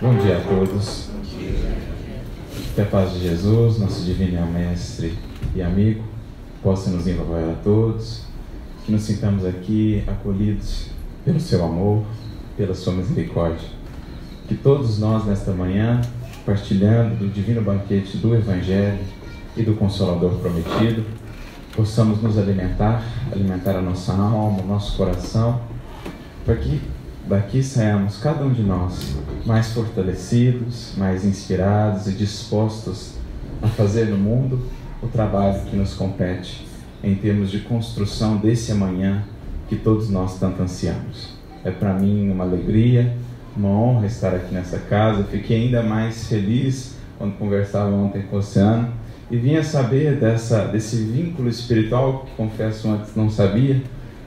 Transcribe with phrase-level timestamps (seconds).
[0.00, 1.08] Bom dia a todos.
[2.74, 5.16] Que a paz de Jesus, nosso divino mestre
[5.54, 6.02] e amigo,
[6.60, 8.22] possa nos envolver a todos.
[8.84, 10.88] Que nos sintamos aqui acolhidos
[11.24, 12.04] pelo seu amor,
[12.56, 13.68] pela sua misericórdia.
[14.48, 16.00] Que todos nós nesta manhã,
[16.44, 18.98] partilhando do divino banquete do Evangelho
[19.56, 21.04] e do Consolador prometido,
[21.72, 23.00] possamos nos alimentar,
[23.30, 25.60] alimentar a nossa alma, o nosso coração,
[26.44, 26.80] para que
[27.26, 29.16] daqui saiamos cada um de nós
[29.46, 33.14] mais fortalecidos, mais inspirados e dispostos
[33.62, 34.60] a fazer no mundo
[35.02, 36.66] o trabalho que nos compete
[37.02, 39.24] em termos de construção desse amanhã
[39.68, 41.34] que todos nós tanto ansiamos.
[41.64, 43.14] É para mim uma alegria,
[43.56, 45.24] uma honra estar aqui nessa casa.
[45.24, 48.88] Fiquei ainda mais feliz quando conversava ontem com o Oceano
[49.30, 53.82] e vinha saber dessa, desse vínculo espiritual que confesso antes não sabia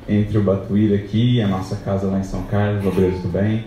[0.07, 3.66] entre o Batuíra aqui e a nossa casa lá em São Carlos, Obreiros do Bem,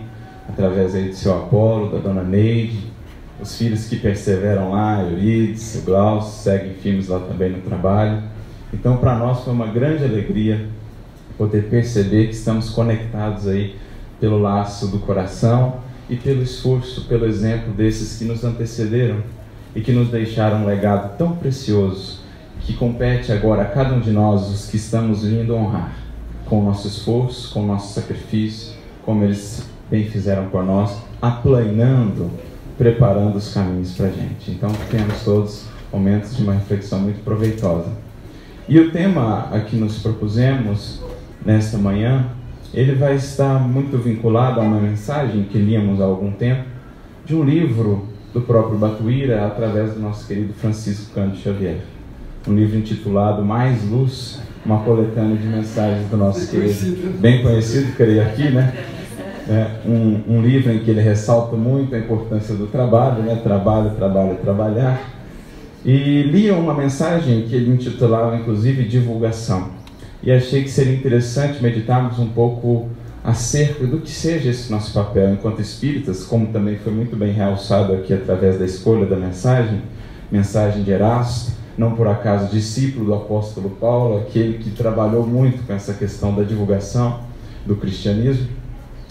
[0.49, 2.91] através aí do seu Apolo, da dona Neide,
[3.39, 8.21] os filhos que perseveram lá, Eurides, o Glaucio, seguem firmes lá também no trabalho.
[8.73, 10.67] Então, para nós foi uma grande alegria
[11.37, 13.75] poder perceber que estamos conectados aí
[14.19, 19.17] pelo laço do coração e pelo esforço, pelo exemplo desses que nos antecederam
[19.75, 22.21] e que nos deixaram um legado tão precioso
[22.59, 26.00] que compete agora a cada um de nós, os que estamos vindo honrar
[26.51, 28.73] com o nosso esforço, com o nosso sacrifício,
[29.05, 32.29] como eles bem fizeram por nós, aplanando,
[32.77, 34.51] preparando os caminhos para a gente.
[34.51, 37.87] Então, temos todos momentos de uma reflexão muito proveitosa.
[38.67, 40.99] E o tema a que nos propusemos
[41.45, 42.25] nesta manhã,
[42.73, 46.65] ele vai estar muito vinculado a uma mensagem que líamos há algum tempo,
[47.25, 51.79] de um livro do próprio Batuíra, através do nosso querido Francisco Cândido Xavier.
[52.45, 57.19] Um livro intitulado Mais Luz, uma coletânea de mensagens do nosso querido, conhecido.
[57.19, 58.73] bem conhecido, creio aqui, né?
[59.49, 63.39] É, um, um, livro em que ele ressalta muito a importância do trabalho, né?
[63.43, 65.01] Trabalho, trabalho, trabalhar.
[65.83, 69.71] E li uma mensagem que ele intitulava, inclusive, Divulgação.
[70.21, 72.89] E achei que seria interessante meditarmos um pouco
[73.23, 77.93] acerca do que seja esse nosso papel enquanto espíritas, como também foi muito bem realçado
[77.93, 79.81] aqui através da escolha da mensagem,
[80.31, 85.73] mensagem de Erasto, não por acaso discípulo do apóstolo Paulo, aquele que trabalhou muito com
[85.73, 87.21] essa questão da divulgação
[87.65, 88.47] do cristianismo,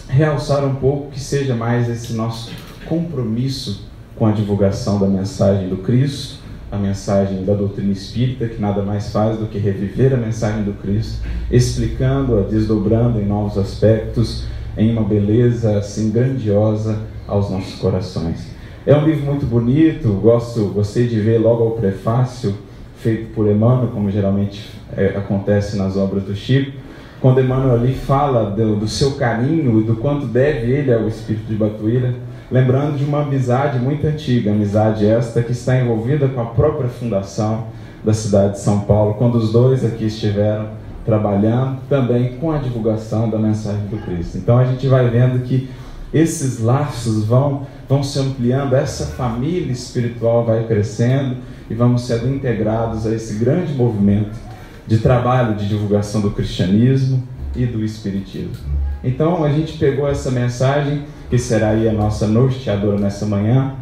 [0.08, 2.53] realçar um pouco que seja mais esse nosso
[2.86, 6.38] compromisso com a divulgação da mensagem do Cristo,
[6.70, 10.75] a mensagem da doutrina espírita, que nada mais faz do que reviver a mensagem do
[10.75, 14.44] Cristo, explicando-a, desdobrando em novos aspectos,
[14.78, 18.59] em uma beleza assim grandiosa aos nossos corações.
[18.86, 22.54] É um livro muito bonito, gosto, gostei de ver logo ao prefácio,
[22.96, 26.72] feito por Emmanuel, como geralmente é, acontece nas obras do Chico,
[27.20, 31.44] quando Emmanuel ali fala do, do, seu carinho e do quanto deve ele ao espírito
[31.46, 32.14] de Batuíra,
[32.50, 37.66] lembrando de uma amizade muito antiga, amizade esta que está envolvida com a própria fundação
[38.02, 40.68] da cidade de São Paulo, quando os dois aqui estiveram
[41.04, 44.38] trabalhando também com a divulgação da mensagem do Cristo.
[44.38, 45.68] Então a gente vai vendo que
[46.12, 53.04] esses laços vão, vão se ampliando, essa família espiritual vai crescendo e vamos sendo integrados
[53.04, 54.38] a esse grande movimento
[54.86, 57.20] de trabalho de divulgação do cristianismo
[57.56, 58.54] e do espiritismo.
[59.02, 63.74] Então a gente pegou essa mensagem, que será aí a nossa norteadora nessa manhã,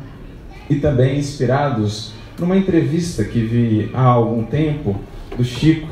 [0.70, 4.96] e também inspirados numa entrevista que vi há algum tempo
[5.36, 5.86] do Chico,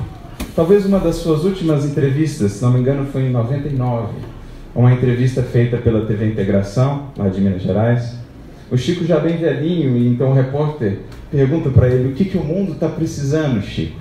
[0.55, 4.36] talvez uma das suas últimas entrevistas, se não me engano foi em 99
[4.77, 8.15] uma entrevista feita pela TV Integração, lá de Minas Gerais.
[8.71, 10.99] O Chico já bem velhinho, e então o repórter
[11.31, 13.99] pergunta para ele o que, que o mundo está precisando, Chico.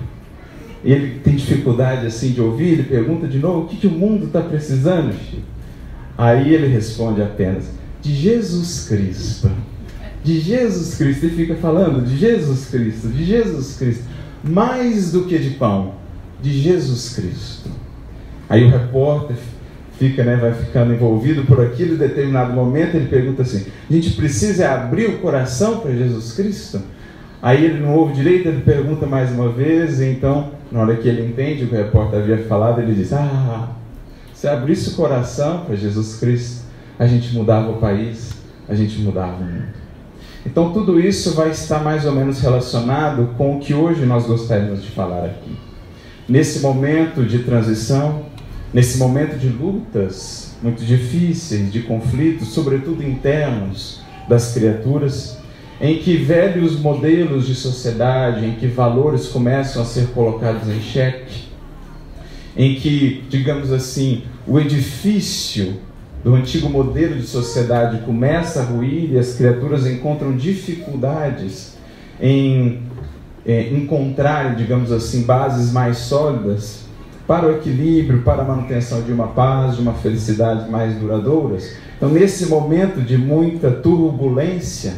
[0.84, 4.26] Ele tem dificuldade assim de ouvir, ele pergunta de novo o que, que o mundo
[4.26, 5.42] está precisando, Chico.
[6.18, 7.70] Aí ele responde apenas,
[8.02, 9.50] de Jesus Cristo.
[10.22, 11.24] De Jesus Cristo.
[11.24, 14.04] Ele fica falando de Jesus Cristo, de Jesus Cristo.
[14.44, 15.94] Mais do que de pão,
[16.42, 17.70] de Jesus Cristo.
[18.48, 19.36] Aí o repórter
[19.98, 24.12] fica, né, vai ficando envolvido por aquilo, em determinado momento ele pergunta assim: a gente
[24.12, 26.80] precisa abrir o coração para Jesus Cristo?
[27.42, 31.26] Aí ele não ouve direito, ele pergunta mais uma vez, então, na hora que ele
[31.26, 33.68] entende o que o repórter havia falado, ele diz: Ah,
[34.34, 36.64] se abrisse o coração para Jesus Cristo,
[36.98, 38.32] a gente mudava o país,
[38.68, 39.76] a gente mudava o mundo.
[40.44, 44.82] Então, tudo isso vai estar mais ou menos relacionado com o que hoje nós gostaríamos
[44.82, 45.56] de falar aqui.
[46.28, 48.25] Nesse momento de transição,
[48.76, 55.38] nesse momento de lutas muito difíceis, de conflitos, sobretudo internos das criaturas,
[55.80, 61.46] em que velhos modelos de sociedade, em que valores começam a ser colocados em xeque,
[62.54, 65.76] em que, digamos assim, o edifício
[66.22, 71.78] do antigo modelo de sociedade começa a ruir e as criaturas encontram dificuldades
[72.20, 72.82] em
[73.46, 76.85] é, encontrar, digamos assim, bases mais sólidas
[77.26, 81.74] para o equilíbrio, para a manutenção de uma paz, de uma felicidade mais duradouras.
[81.96, 84.94] Então, nesse momento de muita turbulência,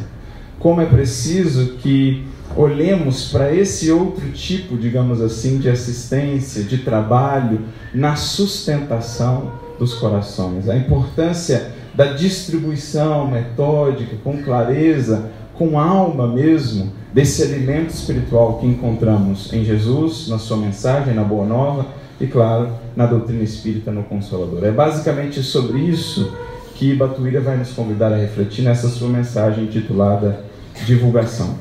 [0.59, 7.61] como é preciso que olhemos para esse outro tipo, digamos assim, de assistência, de trabalho
[7.93, 10.67] na sustentação dos corações.
[10.67, 19.51] A importância da distribuição metódica, com clareza, com alma mesmo, desse alimento espiritual que encontramos
[19.51, 24.63] em Jesus, na sua mensagem, na Boa Nova e, claro, na doutrina espírita no Consolador.
[24.63, 26.33] É basicamente sobre isso
[26.75, 30.43] que Batuíra vai nos convidar a refletir nessa sua mensagem intitulada
[30.85, 31.55] Divulgação.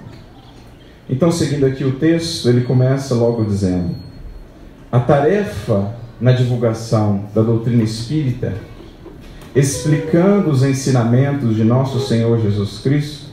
[1.11, 3.97] Então, seguindo aqui o texto, ele começa logo dizendo:
[4.93, 8.55] A tarefa na divulgação da doutrina espírita,
[9.55, 13.27] explicando os ensinamentos de nosso Senhor Jesus Cristo,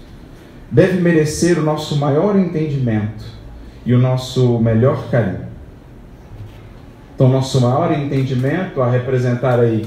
[0.71, 3.25] deve merecer o nosso maior entendimento
[3.85, 5.44] e o nosso melhor carinho.
[7.15, 9.85] Então, nosso maior entendimento a representar aí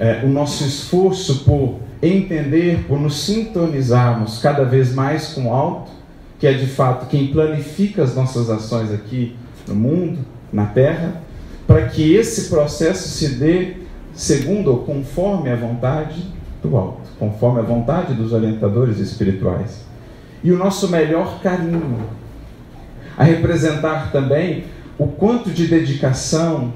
[0.00, 5.92] é, o nosso esforço por entender, por nos sintonizarmos cada vez mais com o alto,
[6.40, 9.36] que é de fato quem planifica as nossas ações aqui
[9.68, 10.18] no mundo,
[10.52, 11.22] na terra,
[11.68, 13.76] para que esse processo se dê
[14.12, 16.26] segundo ou conforme a vontade
[16.62, 19.84] do alto, conforme a vontade dos orientadores espirituais.
[20.42, 22.00] E o nosso melhor carinho,
[23.16, 24.64] a representar também
[24.98, 26.72] o quanto de dedicação,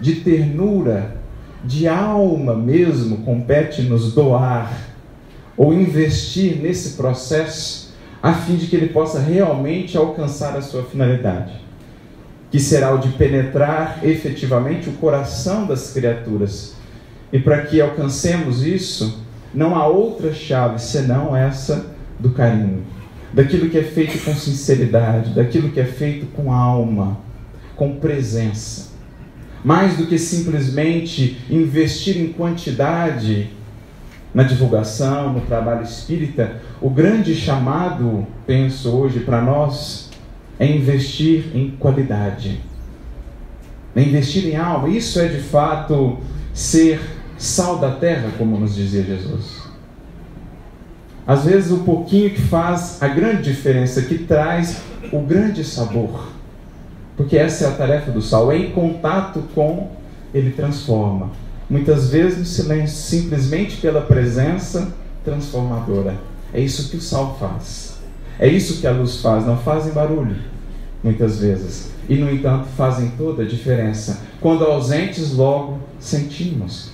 [0.00, 1.16] de ternura,
[1.64, 4.72] de alma mesmo compete nos doar
[5.56, 11.64] ou investir nesse processo a fim de que ele possa realmente alcançar a sua finalidade
[12.54, 16.76] que será o de penetrar efetivamente o coração das criaturas.
[17.32, 19.20] E para que alcancemos isso,
[19.52, 21.84] não há outra chave senão essa
[22.16, 22.84] do carinho,
[23.32, 27.18] daquilo que é feito com sinceridade, daquilo que é feito com alma,
[27.76, 28.92] com presença.
[29.64, 33.50] Mais do que simplesmente investir em quantidade
[34.34, 40.10] na divulgação, no trabalho espírita, o grande chamado, penso hoje para nós,
[40.58, 42.60] é investir em qualidade,
[43.94, 44.88] é investir em alma.
[44.88, 46.18] Isso é de fato
[46.52, 47.00] ser
[47.38, 49.62] sal da terra, como nos dizia Jesus.
[51.26, 56.28] Às vezes, o pouquinho que faz a grande diferença, que traz o grande sabor.
[57.16, 59.90] Porque essa é a tarefa do sal, é em contato com,
[60.32, 61.30] ele transforma.
[61.70, 64.92] Muitas vezes no silêncio, simplesmente pela presença
[65.24, 66.14] transformadora.
[66.52, 67.98] É isso que o sal faz.
[68.38, 70.36] É isso que a luz faz, não fazem barulho,
[71.02, 71.92] muitas vezes.
[72.08, 74.20] E, no entanto, fazem toda a diferença.
[74.40, 76.92] Quando ausentes, logo sentimos.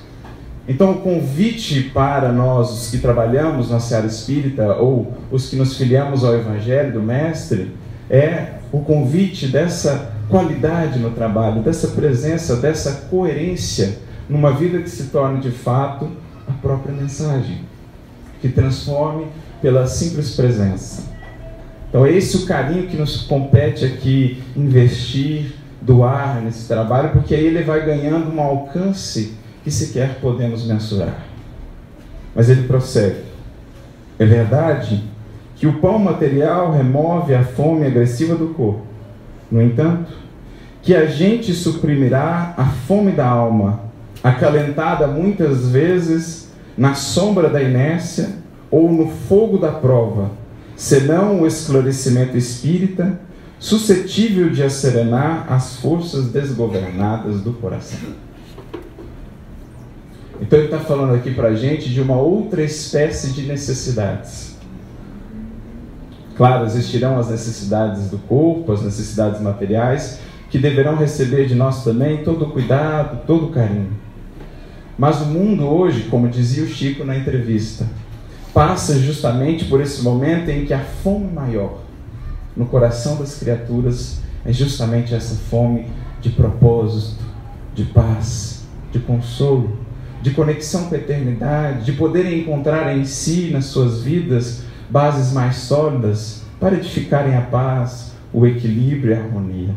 [0.69, 5.77] Então, o convite para nós, os que trabalhamos na seara espírita, ou os que nos
[5.77, 7.75] filiamos ao Evangelho do Mestre,
[8.09, 15.05] é o convite dessa qualidade no trabalho, dessa presença, dessa coerência numa vida que se
[15.05, 16.09] torne de fato
[16.49, 17.63] a própria mensagem,
[18.41, 19.27] que transforme
[19.61, 21.03] pela simples presença.
[21.89, 27.47] Então, é esse o carinho que nos compete aqui investir, doar nesse trabalho, porque aí
[27.47, 29.35] ele vai ganhando um alcance
[29.65, 31.27] que sequer podemos mensurar.
[32.35, 33.25] Mas ele prossegue.
[34.19, 35.03] É verdade
[35.61, 38.81] que o pão material remove a fome agressiva do corpo.
[39.49, 40.11] No entanto,
[40.83, 43.83] que a gente suprimirá a fome da alma,
[44.25, 48.31] acalentada muitas vezes na sombra da inércia
[48.71, 50.41] ou no fogo da prova
[50.81, 53.21] senão o esclarecimento espírita,
[53.59, 57.99] suscetível de acerenar as forças desgovernadas do coração.
[60.41, 64.50] Então ele está falando aqui para a gente de uma outra espécie de necessidades.
[66.41, 72.25] Claro, existirão as necessidades do corpo, as necessidades materiais, que deverão receber de nós também
[72.25, 73.91] todo o cuidado, todo o carinho.
[74.97, 77.87] Mas o mundo hoje, como dizia o Chico na entrevista,
[78.55, 81.81] passa justamente por esse momento em que a fome maior
[82.57, 85.89] no coração das criaturas é justamente essa fome
[86.23, 87.23] de propósito,
[87.75, 89.77] de paz, de consolo,
[90.23, 95.57] de conexão com a eternidade, de poderem encontrar em si, nas suas vidas, bases mais
[95.57, 99.71] sólidas para edificarem a paz, o equilíbrio e a harmonia.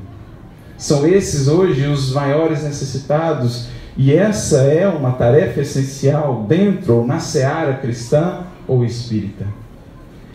[0.77, 7.19] São esses hoje os maiores necessitados, e essa é uma tarefa essencial dentro ou na
[7.19, 9.45] seara cristã ou espírita.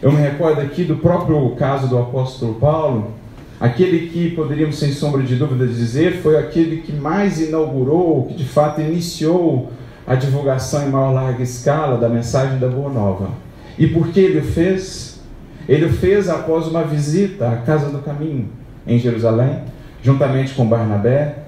[0.01, 3.13] Eu me recordo aqui do próprio caso do apóstolo Paulo,
[3.61, 8.45] aquele que poderíamos sem sombra de dúvida dizer foi aquele que mais inaugurou, que de
[8.45, 9.73] fato iniciou
[10.07, 13.48] a divulgação em maior larga escala da mensagem da Boa Nova.
[13.79, 15.21] E por que ele o fez?
[15.69, 18.49] Ele o fez após uma visita à Casa do Caminho,
[18.87, 19.61] em Jerusalém,
[20.03, 21.45] juntamente com Barnabé.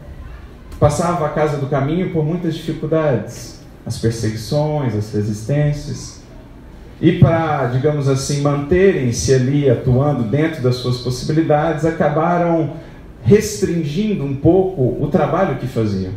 [0.78, 6.20] Passava a Casa do Caminho por muitas dificuldades, as perseguições, as resistências.
[7.00, 12.75] E para, digamos assim, manterem-se ali atuando dentro das suas possibilidades, acabaram
[13.22, 16.12] restringindo um pouco o trabalho que faziam.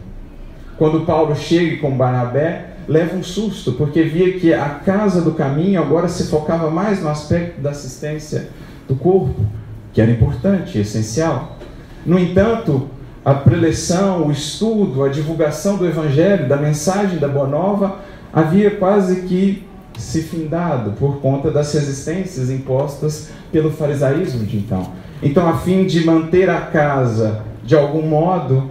[0.78, 5.82] Quando Paulo chega com Barnabé, leva um susto, porque via que a casa do caminho
[5.82, 8.50] agora se focava mais no aspecto da assistência
[8.88, 9.46] do corpo,
[9.94, 11.58] que era importante, essencial.
[12.06, 12.90] No entanto,
[13.24, 18.00] a preleção, o estudo, a divulgação do evangelho, da mensagem da boa nova,
[18.34, 19.66] havia quase que
[19.98, 24.92] se findado por conta das resistências impostas pelo farisaísmo de então.
[25.22, 28.70] Então, a fim de manter a casa de algum modo,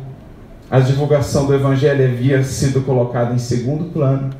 [0.73, 4.31] a divulgação do evangelho havia sido colocada em segundo plano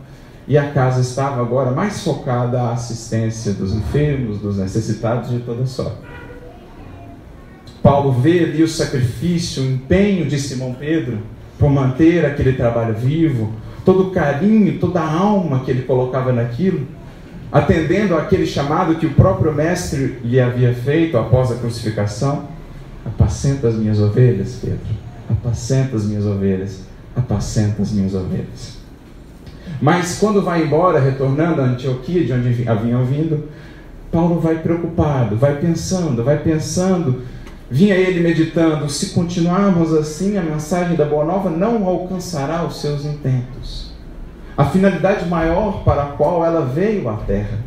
[0.49, 5.67] e a casa estava agora mais focada à assistência dos enfermos, dos necessitados de toda
[5.67, 5.99] sorte.
[7.83, 11.19] Paulo vê ali o sacrifício, o empenho de Simão Pedro
[11.59, 13.53] por manter aquele trabalho vivo,
[13.85, 16.87] todo o carinho, toda a alma que ele colocava naquilo
[17.53, 22.49] atendendo àquele chamado que o próprio Mestre lhe havia feito após a crucificação:
[23.05, 25.02] Apacenta as minhas ovelhas, Pedro,
[25.33, 26.83] apacenta as minhas ovelhas,
[27.17, 28.79] apacenta as minhas ovelhas.
[29.81, 33.49] Mas quando vai embora, retornando a Antioquia, de onde haviam vindo,
[34.11, 37.23] Paulo vai preocupado, vai pensando, vai pensando.
[37.71, 43.05] Vinha ele meditando: se continuarmos assim, a mensagem da Boa Nova não alcançará os seus
[43.05, 43.93] intentos
[44.57, 47.59] a finalidade maior para a qual ela veio à Terra,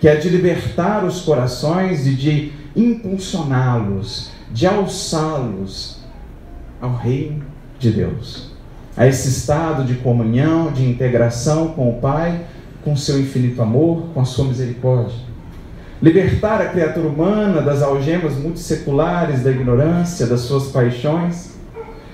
[0.00, 6.01] que é de libertar os corações e de impulsioná-los, de alçá-los
[6.82, 7.44] ao reino
[7.78, 8.50] de Deus,
[8.96, 12.44] a esse estado de comunhão, de integração com o Pai,
[12.84, 15.16] com seu infinito amor, com a sua misericórdia.
[16.02, 21.52] Libertar a criatura humana das algemas multisseculares da ignorância, das suas paixões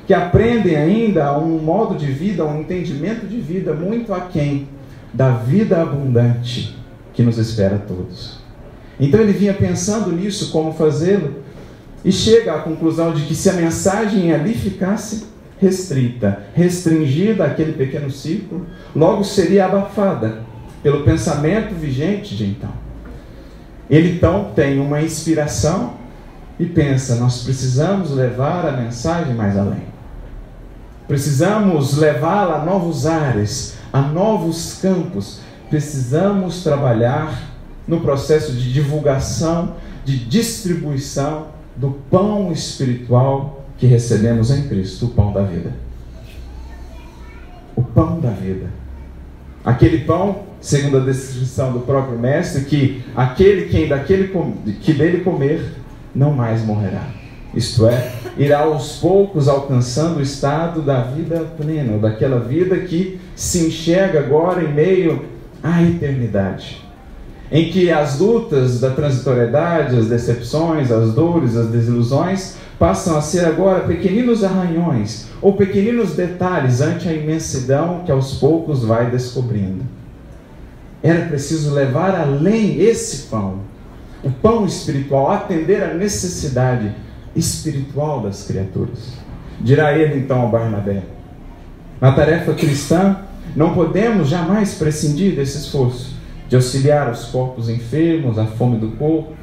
[0.06, 4.68] que aprendem ainda a um modo de vida, a um entendimento de vida muito aquém
[5.12, 6.76] da vida abundante
[7.14, 8.38] que nos espera a todos.
[9.00, 11.36] Então ele vinha pensando nisso, como fazê-lo,
[12.04, 15.26] e chega à conclusão de que se a mensagem ali ficasse
[15.60, 20.42] restrita, restringida àquele pequeno círculo, logo seria abafada
[20.82, 22.70] pelo pensamento vigente de então.
[23.90, 25.94] Ele então tem uma inspiração
[26.58, 29.88] e pensa: nós precisamos levar a mensagem mais além.
[31.08, 35.40] Precisamos levá-la a novos ares, a novos campos.
[35.70, 37.42] Precisamos trabalhar
[37.86, 45.32] no processo de divulgação, de distribuição do pão espiritual que recebemos em Cristo, o pão
[45.32, 45.72] da vida.
[47.76, 48.66] O pão da vida.
[49.64, 54.32] Aquele pão, segundo a descrição do próprio mestre, que aquele quem daquele
[54.80, 55.74] que dele comer
[56.14, 57.18] não mais morrerá
[57.54, 63.66] isto é, irá aos poucos alcançando o estado da vida plena, daquela vida que se
[63.66, 65.24] enxerga agora em meio
[65.62, 66.84] à eternidade,
[67.50, 73.44] em que as lutas da transitoriedade, as decepções, as dores, as desilusões passam a ser
[73.46, 79.84] agora pequeninos arranhões ou pequeninos detalhes ante a imensidão que aos poucos vai descobrindo.
[81.02, 83.60] Era preciso levar além esse pão,
[84.22, 86.92] o pão espiritual, atender à necessidade
[87.34, 89.12] espiritual das criaturas.
[89.60, 91.02] Dirá ele então ao Barnabé:
[92.00, 93.16] Na tarefa cristã,
[93.56, 96.17] não podemos jamais prescindir desse esforço
[96.48, 99.34] de auxiliar os corpos enfermos, a fome do corpo,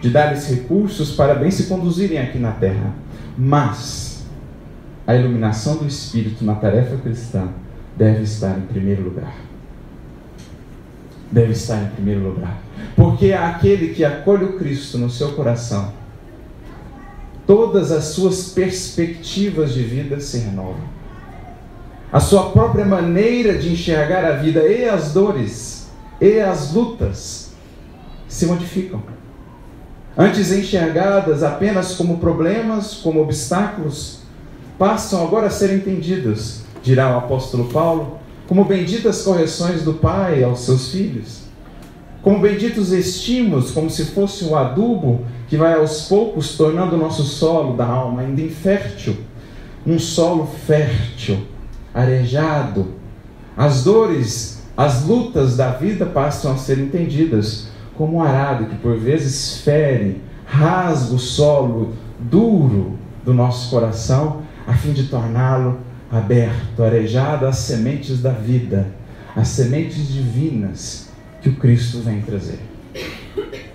[0.00, 2.92] de dar-lhes recursos para bem se conduzirem aqui na terra.
[3.36, 4.24] Mas
[5.06, 7.48] a iluminação do espírito na tarefa cristã
[7.96, 9.34] deve estar em primeiro lugar.
[11.30, 12.58] Deve estar em primeiro lugar.
[12.94, 15.92] Porque aquele que acolhe o Cristo no seu coração
[17.46, 20.94] todas as suas perspectivas de vida se renovam.
[22.12, 25.83] A sua própria maneira de enxergar a vida e as dores
[26.20, 27.52] e as lutas
[28.28, 29.02] se modificam.
[30.16, 34.20] Antes enxergadas apenas como problemas, como obstáculos,
[34.78, 40.60] passam agora a ser entendidas, dirá o apóstolo Paulo, como benditas correções do Pai aos
[40.60, 41.44] seus filhos,
[42.22, 47.22] como benditos estímulos, como se fosse um adubo que vai aos poucos tornando o nosso
[47.22, 49.16] solo da alma ainda infértil,
[49.86, 51.38] um solo fértil,
[51.92, 52.94] arejado.
[53.56, 58.96] As dores, as lutas da vida passam a ser entendidas como um arado que por
[58.96, 65.78] vezes fere, rasga o solo duro do nosso coração, a fim de torná-lo
[66.10, 68.88] aberto, arejado às sementes da vida,
[69.36, 71.08] às sementes divinas
[71.40, 72.58] que o Cristo vem trazer.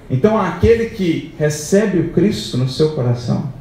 [0.10, 3.51] Então, aquele que recebe o Cristo no seu coração,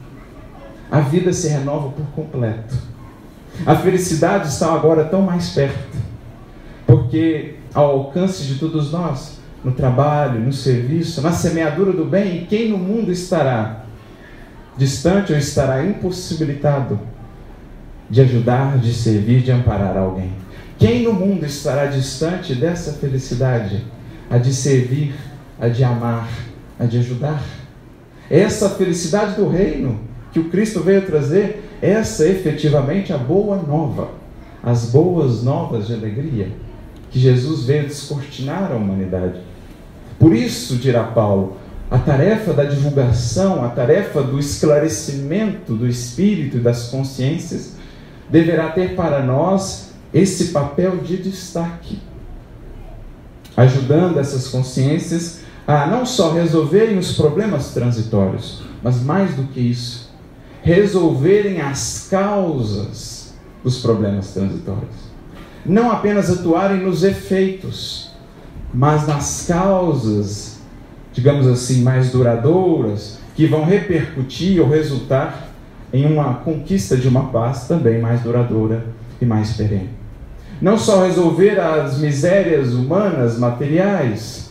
[0.90, 2.74] a vida se renova por completo.
[3.66, 6.07] A felicidade está agora tão mais perto,
[6.88, 12.70] porque ao alcance de todos nós, no trabalho, no serviço, na semeadura do bem, quem
[12.70, 13.84] no mundo estará
[14.74, 16.98] distante ou estará impossibilitado
[18.08, 20.32] de ajudar, de servir, de amparar alguém?
[20.78, 23.84] Quem no mundo estará distante dessa felicidade,
[24.30, 25.14] a de servir,
[25.60, 26.30] a de amar,
[26.80, 27.42] a de ajudar?
[28.30, 30.00] Essa felicidade do reino
[30.32, 34.12] que o Cristo veio trazer, essa é efetivamente a boa nova,
[34.62, 36.48] as boas novas de alegria
[37.10, 39.40] que Jesus veio descortinar a humanidade.
[40.18, 41.56] Por isso, dirá Paulo,
[41.90, 47.76] a tarefa da divulgação, a tarefa do esclarecimento do espírito e das consciências
[48.28, 51.98] deverá ter para nós esse papel de destaque,
[53.56, 60.10] ajudando essas consciências a não só resolverem os problemas transitórios, mas mais do que isso,
[60.62, 65.07] resolverem as causas dos problemas transitórios.
[65.64, 68.10] Não apenas atuarem nos efeitos,
[68.72, 70.60] mas nas causas,
[71.12, 75.48] digamos assim, mais duradouras, que vão repercutir ou resultar
[75.92, 78.86] em uma conquista de uma paz também mais duradoura
[79.20, 79.90] e mais perene.
[80.60, 84.50] Não só resolver as misérias humanas, materiais,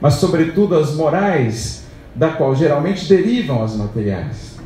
[0.00, 4.56] mas sobretudo as morais, da qual geralmente derivam as materiais.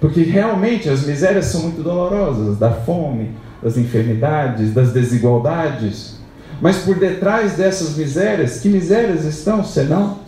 [0.00, 3.30] Porque realmente as misérias são muito dolorosas, da fome,
[3.62, 6.18] das enfermidades, das desigualdades.
[6.60, 10.18] Mas por detrás dessas misérias, que misérias estão, senão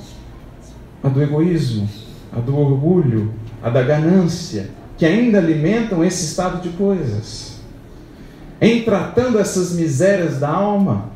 [1.02, 1.88] a do egoísmo,
[2.32, 3.32] a do orgulho,
[3.62, 7.58] a da ganância, que ainda alimentam esse estado de coisas.
[8.60, 11.06] Em tratando essas misérias da alma,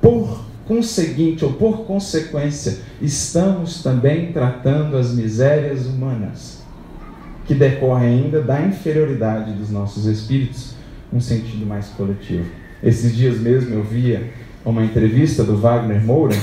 [0.00, 6.62] por conseguinte ou por consequência, estamos também tratando as misérias humanas,
[7.46, 10.73] que decorrem ainda da inferioridade dos nossos espíritos,
[11.14, 12.44] num sentido mais coletivo.
[12.82, 14.30] Esses dias mesmo eu via
[14.64, 16.34] uma entrevista do Wagner Moura,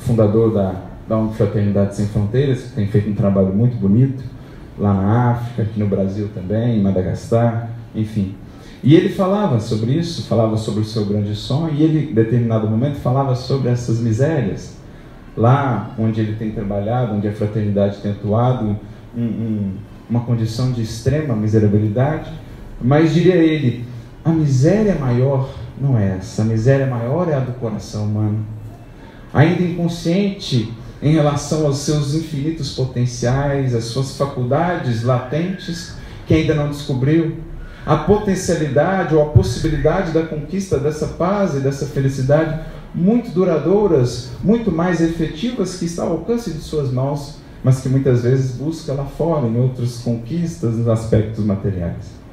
[0.00, 4.24] fundador da da Fraternidade Sem Fronteiras, que tem feito um trabalho muito bonito
[4.78, 8.34] lá na África, aqui no Brasil também, em Madagascar, enfim.
[8.82, 12.68] E ele falava sobre isso, falava sobre o seu grande sonho, e ele, em determinado
[12.68, 14.76] momento, falava sobre essas misérias.
[15.36, 18.76] Lá onde ele tem trabalhado, onde a fraternidade tem atuado,
[19.16, 19.72] um, um,
[20.10, 22.30] uma condição de extrema miserabilidade,
[22.80, 23.84] mas diria ele,
[24.24, 28.44] a miséria maior não é essa, a miséria maior é a do coração humano.
[29.32, 35.94] Ainda inconsciente, em relação aos seus infinitos potenciais, às suas faculdades latentes
[36.26, 37.36] que ainda não descobriu,
[37.84, 42.58] a potencialidade ou a possibilidade da conquista dessa paz e dessa felicidade
[42.92, 48.22] muito duradouras, muito mais efetivas que está ao alcance de suas mãos, mas que muitas
[48.22, 52.25] vezes busca lá fora em outras conquistas nos aspectos materiais.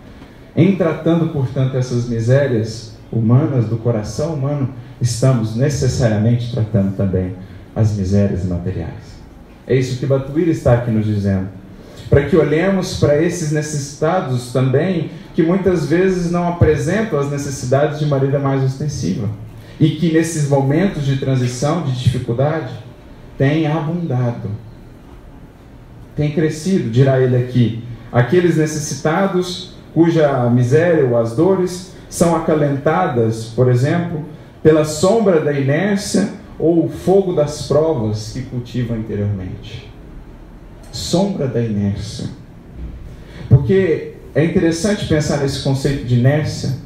[0.55, 4.69] Em tratando, portanto, essas misérias humanas do coração humano,
[5.01, 7.35] estamos necessariamente tratando também
[7.75, 9.13] as misérias materiais.
[9.65, 11.47] É isso que Batuíra está aqui nos dizendo.
[12.09, 18.05] Para que olhemos para esses necessitados também, que muitas vezes não apresentam as necessidades de
[18.05, 19.27] maneira mais ostensiva.
[19.79, 22.71] E que nesses momentos de transição, de dificuldade,
[23.37, 24.51] têm abundado.
[26.15, 27.83] Tem crescido, dirá ele aqui.
[28.11, 34.23] Aqueles necessitados cuja miséria ou as dores são acalentadas, por exemplo,
[34.61, 36.29] pela sombra da inércia
[36.59, 39.91] ou o fogo das provas que cultivam interiormente.
[40.91, 42.27] Sombra da inércia.
[43.49, 46.77] Porque é interessante pensar nesse conceito de inércia,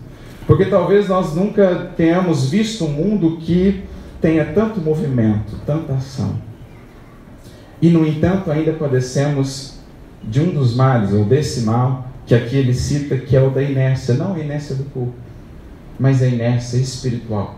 [0.46, 3.84] porque talvez nós nunca tenhamos visto um mundo que
[4.22, 6.36] tenha tanto movimento, tanta ação.
[7.82, 9.78] E, no entanto, ainda padecemos
[10.24, 13.63] de um dos males, ou desse mal, que aqui ele cita, que é o da
[13.63, 15.16] inércia, não a inércia do corpo,
[15.98, 17.56] mas a inércia espiritual.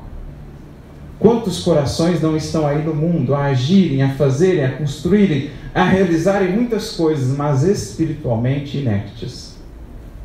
[1.17, 6.53] Quantos corações não estão aí no mundo a agirem, a fazerem, a construírem, a realizarem
[6.53, 9.57] muitas coisas, mas espiritualmente inertes,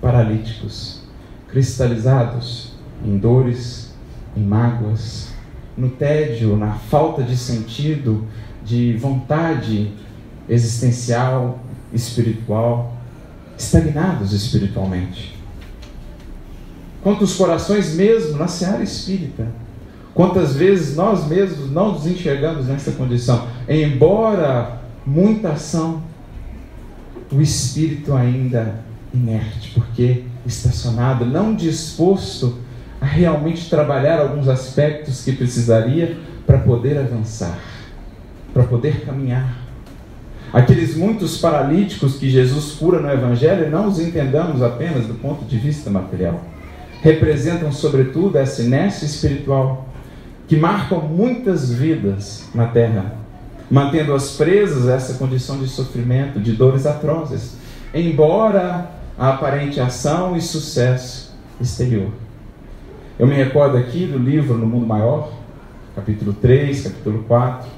[0.00, 1.00] paralíticos,
[1.48, 3.94] cristalizados em dores,
[4.36, 5.32] em mágoas,
[5.76, 8.26] no tédio, na falta de sentido,
[8.64, 9.90] de vontade
[10.48, 11.58] existencial,
[11.92, 12.93] espiritual,
[13.64, 15.34] estagnados espiritualmente.
[17.02, 19.46] Quantos corações mesmo na seara espírita
[20.14, 23.48] Quantas vezes nós mesmos não nos enxergamos nessa condição?
[23.68, 26.04] Embora muita ação,
[27.32, 28.76] o espírito ainda
[29.12, 32.58] inerte, porque estacionado, não disposto
[33.00, 37.58] a realmente trabalhar alguns aspectos que precisaria para poder avançar,
[38.52, 39.63] para poder caminhar.
[40.54, 45.58] Aqueles muitos paralíticos que Jesus cura no Evangelho, não os entendamos apenas do ponto de
[45.58, 46.40] vista material.
[47.02, 49.88] Representam, sobretudo, essa inércia espiritual
[50.46, 53.16] que marcam muitas vidas na terra,
[53.68, 57.56] mantendo-as presas a essa condição de sofrimento, de dores atrozes,
[57.92, 62.12] embora a aparente ação e sucesso exterior.
[63.18, 65.32] Eu me recordo aqui do livro No Mundo Maior,
[65.96, 67.68] capítulo 3, capítulo 4,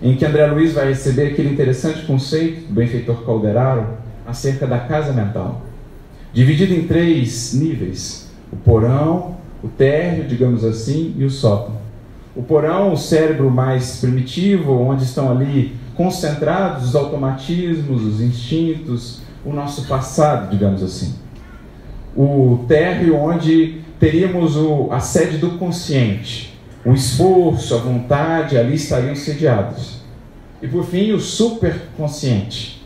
[0.00, 3.86] em que André Luiz vai receber aquele interessante conceito do benfeitor Calderaro
[4.26, 5.62] acerca da casa mental,
[6.32, 11.76] dividido em três níveis: o porão, o térreo, digamos assim, e o sótão.
[12.36, 19.52] O porão, o cérebro mais primitivo, onde estão ali concentrados os automatismos, os instintos, o
[19.52, 21.16] nosso passado, digamos assim.
[22.16, 29.14] O térreo, onde teríamos o, a sede do consciente, o esforço, a vontade, ali estariam
[29.14, 29.98] sediados.
[30.62, 32.84] E por fim, o superconsciente,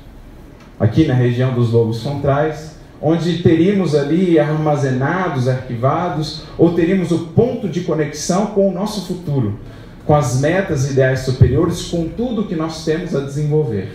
[0.79, 7.69] aqui na região dos lobos frontais, onde teríamos ali armazenados, arquivados, ou teríamos o ponto
[7.69, 9.59] de conexão com o nosso futuro,
[10.07, 13.93] com as metas ideais superiores, com tudo que nós temos a desenvolver.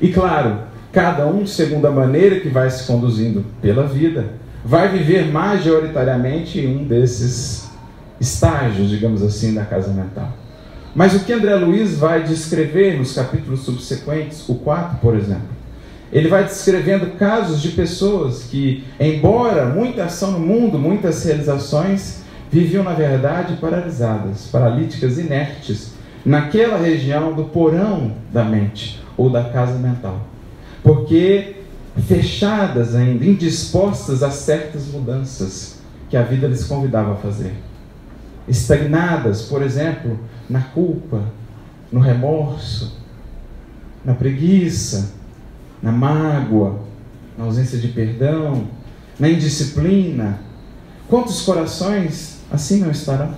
[0.00, 0.60] E claro,
[0.92, 6.84] cada um segundo a maneira que vai se conduzindo pela vida, vai viver majoritariamente um
[6.84, 7.65] desses
[8.20, 10.32] estágios, digamos assim, da casa mental.
[10.94, 15.56] Mas o que André Luiz vai descrever nos capítulos subsequentes, o 4, por exemplo,
[16.12, 22.84] ele vai descrevendo casos de pessoas que, embora muita ação no mundo, muitas realizações, viviam
[22.84, 25.92] na verdade paralisadas, paralíticas, inertes,
[26.24, 30.20] naquela região do porão da mente ou da casa mental.
[30.82, 31.56] Porque
[32.06, 37.52] fechadas ainda, indispostas a certas mudanças que a vida lhes convidava a fazer.
[38.48, 41.22] Estagnadas, por exemplo, na culpa,
[41.90, 42.96] no remorso,
[44.04, 45.12] na preguiça,
[45.82, 46.80] na mágoa,
[47.36, 48.68] na ausência de perdão,
[49.18, 50.40] na indisciplina.
[51.08, 53.34] Quantos corações assim não estarão?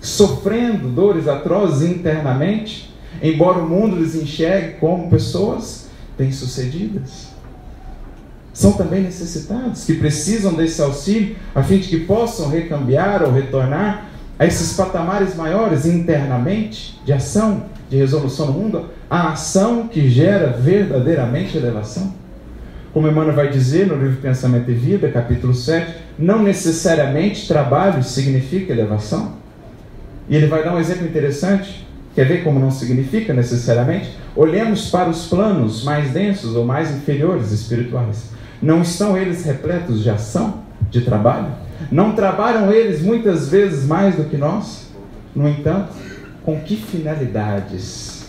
[0.00, 7.32] Sofrendo dores atrozes internamente, embora o mundo lhes enxergue como pessoas bem-sucedidas
[8.52, 14.08] são também necessitados, que precisam desse auxílio a fim de que possam recambiar ou retornar
[14.42, 20.48] a esses patamares maiores internamente de ação, de resolução no mundo, a ação que gera
[20.48, 22.12] verdadeiramente elevação.
[22.92, 28.72] Como Emmanuel vai dizer no livro Pensamento e Vida, capítulo 7, não necessariamente trabalho significa
[28.72, 29.34] elevação.
[30.28, 31.86] E ele vai dar um exemplo interessante.
[32.12, 34.18] Quer ver como não significa necessariamente?
[34.34, 38.30] Olhemos para os planos mais densos ou mais inferiores espirituais.
[38.60, 41.62] Não estão eles repletos de ação, de trabalho?
[41.90, 44.90] Não trabalham eles muitas vezes mais do que nós?
[45.34, 45.94] No entanto,
[46.44, 48.28] com que finalidades?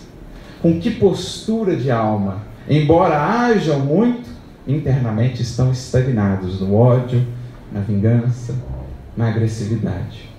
[0.60, 2.42] Com que postura de alma?
[2.68, 4.28] Embora hajam muito,
[4.66, 7.26] internamente estão estagnados no ódio,
[7.70, 8.54] na vingança,
[9.16, 10.30] na agressividade.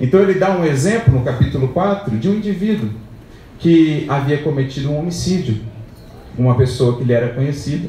[0.00, 2.90] Então ele dá um exemplo no capítulo 4 de um indivíduo
[3.58, 5.60] que havia cometido um homicídio.
[6.36, 7.88] Uma pessoa que lhe era conhecida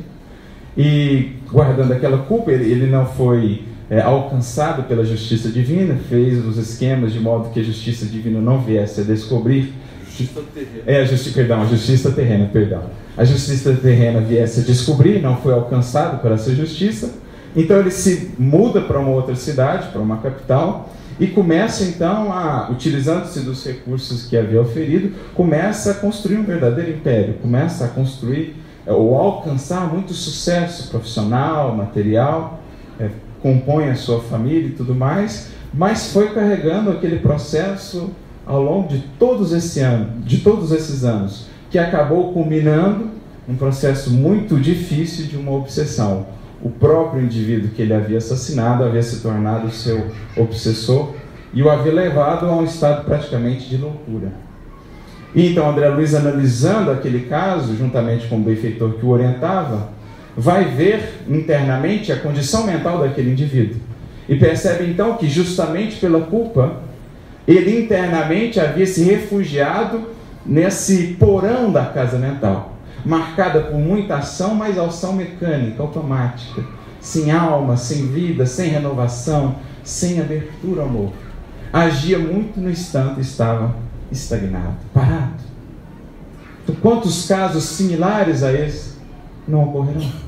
[0.78, 6.58] e guardando aquela culpa, ele, ele não foi é, alcançado pela justiça divina, fez os
[6.58, 9.74] esquemas de modo que a justiça divina não viesse a descobrir.
[10.06, 10.84] Justiça terrena.
[10.86, 12.84] É, a justiça, perdão, a justiça terrena, perdão.
[13.16, 17.16] A justiça terrena viesse a descobrir, não foi alcançado por essa justiça.
[17.56, 22.70] Então ele se muda para uma outra cidade, para uma capital, e começa então a,
[22.70, 28.56] utilizando-se dos recursos que havia oferido, começa a construir um verdadeiro império, começa a construir
[28.86, 32.60] é, ou alcançar muito sucesso profissional, material,
[33.00, 33.10] é,
[33.42, 38.12] compõe a sua família e tudo mais, mas foi carregando aquele processo
[38.46, 43.10] ao longo de todos esse ano, de todos esses anos, que acabou culminando
[43.48, 46.28] um processo muito difícil de uma obsessão.
[46.62, 51.14] O próprio indivíduo que ele havia assassinado havia se tornado seu obsessor
[51.54, 54.32] e o havia levado a um estado praticamente de loucura.
[55.36, 59.90] E então André Luiz, analisando aquele caso, juntamente com o benfeitor que o orientava,
[60.38, 63.82] vai ver internamente a condição mental daquele indivíduo.
[64.30, 66.82] E percebe então que, justamente pela culpa,
[67.48, 70.10] ele internamente havia se refugiado
[70.46, 76.64] nesse porão da casa mental, marcada por muita ação, mas ação mecânica, automática,
[77.02, 81.14] sem alma, sem vida, sem renovação, sem abertura ao novo.
[81.74, 83.76] Agia muito no instante, estava
[84.12, 85.48] estagnado, parado.
[86.64, 88.98] Então, quantos casos similares a esse
[89.48, 90.27] não ocorrerão?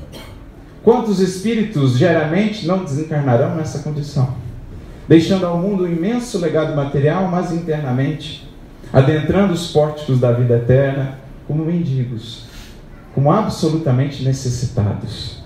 [0.82, 4.34] Quantos espíritos geralmente não desencarnarão nessa condição?
[5.06, 8.48] Deixando ao mundo um imenso legado material, mas internamente,
[8.92, 12.46] adentrando os pórticos da vida eterna como mendigos,
[13.14, 15.42] como absolutamente necessitados.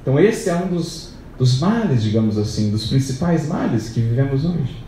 [0.00, 4.82] Então, esse é um dos, dos males, digamos assim, dos principais males que vivemos hoje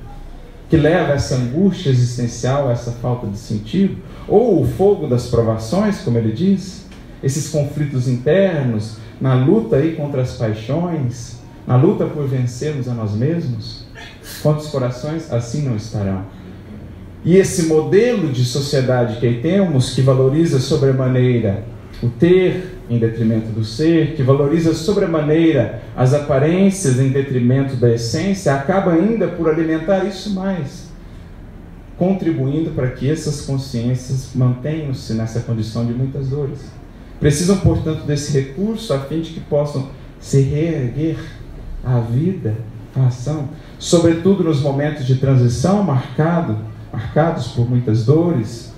[0.69, 6.19] que leva essa angústia existencial, essa falta de sentido, ou o fogo das provações, como
[6.19, 6.87] ele diz,
[7.23, 13.13] esses conflitos internos, na luta aí contra as paixões, na luta por vencermos a nós
[13.13, 13.87] mesmos,
[14.43, 16.25] quantos corações assim não estarão?
[17.25, 21.65] E esse modelo de sociedade que aí temos, que valoriza sobremaneira
[22.03, 28.55] o ter, em detrimento do ser, que valoriza sobremaneira as aparências em detrimento da essência,
[28.55, 30.91] acaba ainda por alimentar isso mais,
[31.97, 36.59] contribuindo para que essas consciências mantenham-se nessa condição de muitas dores.
[37.21, 39.89] Precisam, portanto, desse recurso a fim de que possam
[40.21, 41.19] se reerguer
[41.83, 42.57] à vida,
[42.97, 43.49] à ação,
[43.79, 46.57] sobretudo nos momentos de transição marcado,
[46.93, 48.73] marcados por muitas dores,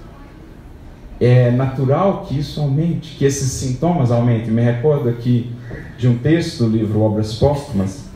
[1.21, 4.53] é natural que isso aumente, que esses sintomas aumentem.
[4.53, 5.51] Me recordo aqui
[5.97, 8.07] de um texto do livro Obras Póstumas,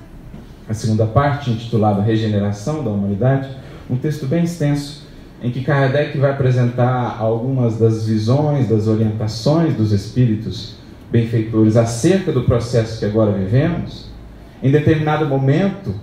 [0.68, 3.48] a segunda parte, intitulada Regeneração da Humanidade,
[3.88, 4.99] um texto bem extenso,
[5.42, 10.76] em que Kardec vai apresentar algumas das visões, das orientações dos espíritos
[11.10, 14.08] benfeitores acerca do processo que agora vivemos.
[14.62, 15.94] Em determinado momento,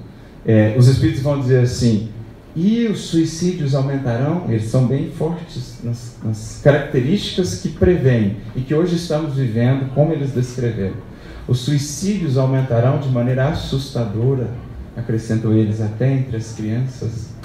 [0.45, 2.09] é, os espíritos vão dizer assim:
[2.55, 8.73] e os suicídios aumentarão, eles são bem fortes nas, nas características que prevêem e que
[8.73, 10.95] hoje estamos vivendo, como eles descreveram.
[11.47, 14.49] Os suicídios aumentarão de maneira assustadora,
[14.95, 17.36] acrescentam eles, até entre as crianças.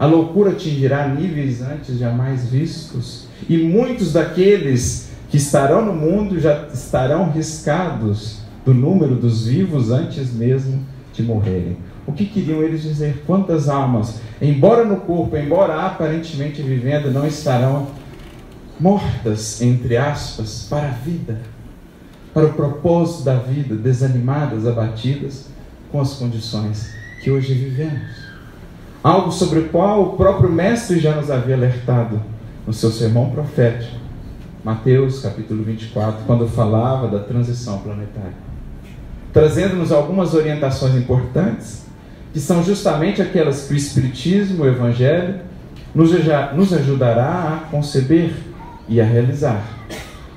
[0.00, 6.68] A loucura atingirá níveis antes jamais vistos, e muitos daqueles que estarão no mundo já
[6.72, 11.76] estarão riscados do número dos vivos antes mesmo de morrerem.
[12.06, 13.24] O que queriam eles dizer?
[13.26, 17.88] Quantas almas, embora no corpo, embora aparentemente vivendo, não estarão
[18.80, 21.42] mortas, entre aspas, para a vida,
[22.32, 25.50] para o propósito da vida, desanimadas, abatidas
[25.92, 26.90] com as condições
[27.22, 28.29] que hoje vivemos.
[29.02, 32.20] Algo sobre o qual o próprio Mestre já nos havia alertado
[32.66, 33.96] no seu sermão profético,
[34.62, 38.34] Mateus capítulo 24, quando falava da transição planetária,
[39.32, 41.86] trazendo-nos algumas orientações importantes
[42.30, 45.40] que são justamente aquelas que o Espiritismo, o Evangelho,
[45.94, 48.34] nos, ajudará a conceber
[48.86, 49.64] e a realizar.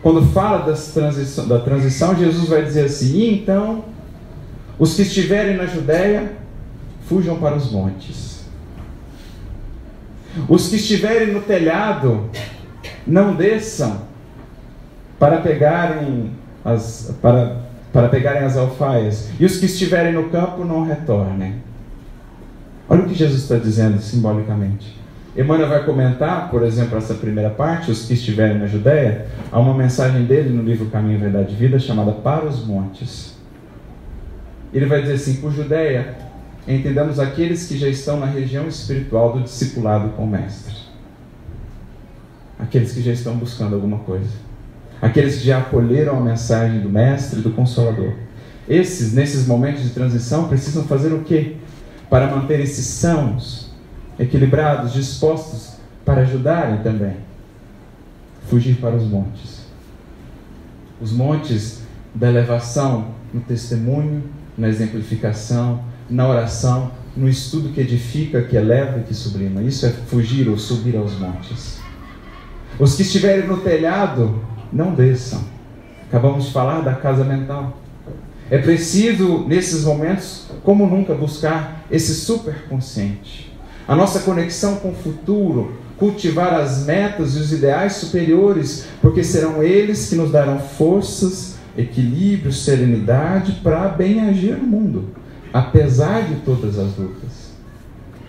[0.01, 0.59] Quando fala
[0.93, 3.83] transição, da transição, Jesus vai dizer assim: e então,
[4.79, 6.31] os que estiverem na Judéia,
[7.07, 8.32] fujam para os montes.
[10.47, 12.29] Os que estiverem no telhado,
[13.05, 14.01] não desçam
[15.19, 16.31] para pegarem
[16.63, 17.57] as, para,
[17.91, 19.29] para pegarem as alfaias.
[19.39, 21.55] E os que estiverem no campo, não retornem.
[22.89, 25.01] Olha o que Jesus está dizendo simbolicamente.
[25.35, 29.73] Emmanuel vai comentar, por exemplo, essa primeira parte, os que estiverem na Judéia, há uma
[29.73, 33.35] mensagem dele no livro Caminho, Verdade e Vida, chamada Para os Montes.
[34.71, 36.15] Ele vai dizer assim: por Judéia,
[36.67, 40.75] entendamos aqueles que já estão na região espiritual do discipulado com o Mestre.
[42.59, 44.31] Aqueles que já estão buscando alguma coisa.
[45.01, 48.13] Aqueles que já acolheram a mensagem do Mestre do Consolador.
[48.69, 51.57] Esses, nesses momentos de transição, precisam fazer o quê?
[52.13, 53.71] para manterem-se sãos,
[54.19, 57.15] equilibrados, dispostos para ajudarem também.
[58.47, 59.65] Fugir para os montes.
[61.01, 61.81] Os montes
[62.13, 64.21] da elevação no testemunho,
[64.55, 69.61] na exemplificação, na oração, no estudo que edifica, que eleva e que sublima.
[69.61, 71.79] Isso é fugir ou subir aos montes.
[72.79, 75.41] Os que estiverem no telhado, não desçam.
[76.07, 77.77] Acabamos de falar da casa mental.
[78.49, 83.51] É preciso, nesses momentos, como nunca, buscar esse superconsciente.
[83.87, 89.63] A nossa conexão com o futuro, cultivar as metas e os ideais superiores, porque serão
[89.63, 95.09] eles que nos darão forças, equilíbrio, serenidade para bem agir no mundo,
[95.53, 97.53] apesar de todas as lutas.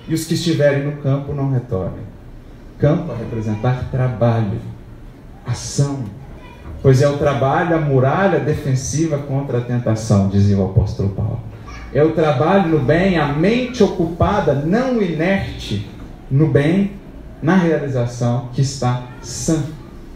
[0.06, 2.04] E os que estiverem no campo não retornem.
[2.78, 4.60] Campo a representar trabalho,
[5.46, 6.04] ação,
[6.82, 11.40] pois é o trabalho, a muralha defensiva contra a tentação, dizia o apóstolo Paulo.
[11.94, 15.88] É o trabalho no bem, a mente ocupada, não inerte,
[16.30, 16.92] no bem,
[17.40, 19.62] na realização, que está sã,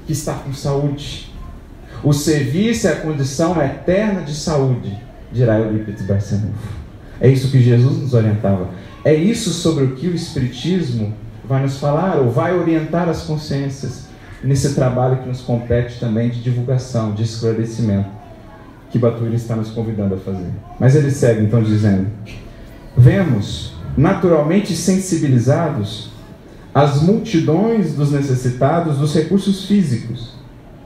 [0.06, 1.32] que está com saúde.
[2.02, 4.98] O serviço é a condição eterna de saúde,
[5.32, 6.77] dirá Eurípides Barçanufo.
[7.20, 8.68] É isso que Jesus nos orientava.
[9.04, 11.12] É isso sobre o que o Espiritismo
[11.44, 14.06] vai nos falar, ou vai orientar as consciências
[14.42, 18.18] nesse trabalho que nos compete também de divulgação, de esclarecimento.
[18.90, 20.50] que Batuíra está nos convidando a fazer.
[20.80, 22.06] Mas ele segue então dizendo:
[22.96, 26.10] Vemos, naturalmente sensibilizados,
[26.74, 30.34] as multidões dos necessitados dos recursos físicos,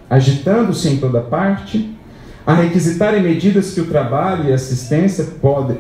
[0.09, 1.97] agitando-se em toda parte,
[2.47, 5.79] a requisitarem medidas que o trabalho e a assistência podem,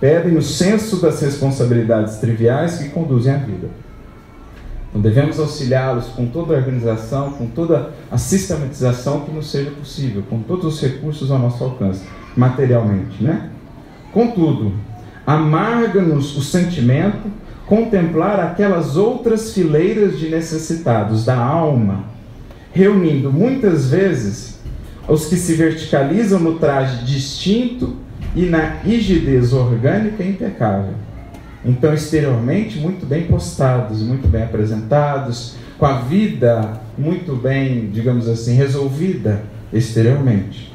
[0.00, 3.68] pedem no senso das responsabilidades triviais que conduzem à vida.
[4.90, 10.22] Então devemos auxiliá-los com toda a organização, com toda a sistematização que nos seja possível,
[10.28, 12.02] com todos os recursos ao nosso alcance,
[12.36, 13.50] materialmente, né?
[14.12, 14.72] Contudo,
[15.26, 17.30] amarga-nos o sentimento
[17.66, 22.04] contemplar aquelas outras fileiras de necessitados da alma,
[22.72, 24.60] reunindo muitas vezes
[25.08, 28.05] os que se verticalizam no traje distinto
[28.36, 30.92] e na rigidez orgânica impecável.
[31.64, 38.54] Então, exteriormente, muito bem postados, muito bem apresentados, com a vida muito bem, digamos assim,
[38.54, 40.72] resolvida exteriormente,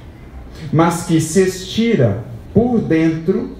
[0.73, 3.55] mas que se estira por dentro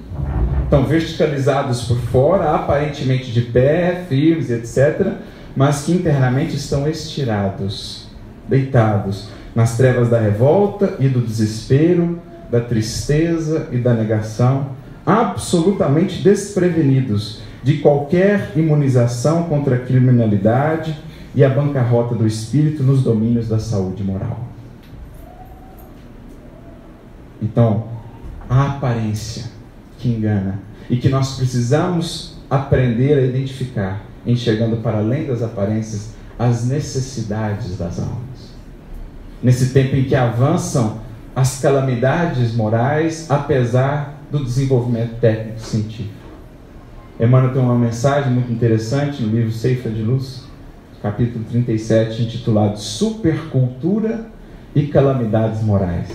[0.63, 5.13] estão verticalizados por fora, aparentemente de pé, firmes, etc.,
[5.55, 8.07] mas que internamente estão estirados,
[8.47, 12.19] deitados nas trevas da revolta e do desespero,
[12.51, 14.71] da tristeza e da negação,
[15.05, 20.97] absolutamente desprevenidos de qualquer imunização contra a criminalidade
[21.33, 24.41] e a bancarrota do espírito nos domínios da saúde moral.
[27.41, 27.85] Então,
[28.49, 29.45] a aparência
[29.97, 30.59] que engana
[30.89, 37.99] e que nós precisamos aprender a identificar, enxergando para além das aparências as necessidades das
[37.99, 38.51] almas.
[39.41, 41.00] Nesse tempo em que avançam
[41.35, 46.21] as calamidades morais, apesar do desenvolvimento técnico-científico.
[47.19, 50.45] Emmanuel tem uma mensagem muito interessante no livro Ceifa de Luz,
[51.01, 54.27] capítulo 37, intitulado Supercultura
[54.73, 56.09] e Calamidades Morais,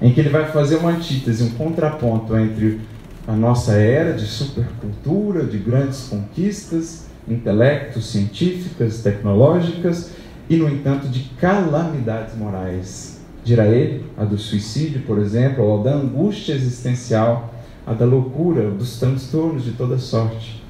[0.00, 2.80] em que ele vai fazer uma antítese, um contraponto entre
[3.26, 10.12] a nossa era de supercultura, de grandes conquistas, intelectos, científicas, tecnológicas
[10.48, 13.17] e, no entanto, de calamidades morais.
[13.48, 17.54] Dirá ele, a do suicídio, por exemplo, ou da angústia existencial,
[17.86, 20.62] a da loucura, dos transtornos de toda sorte,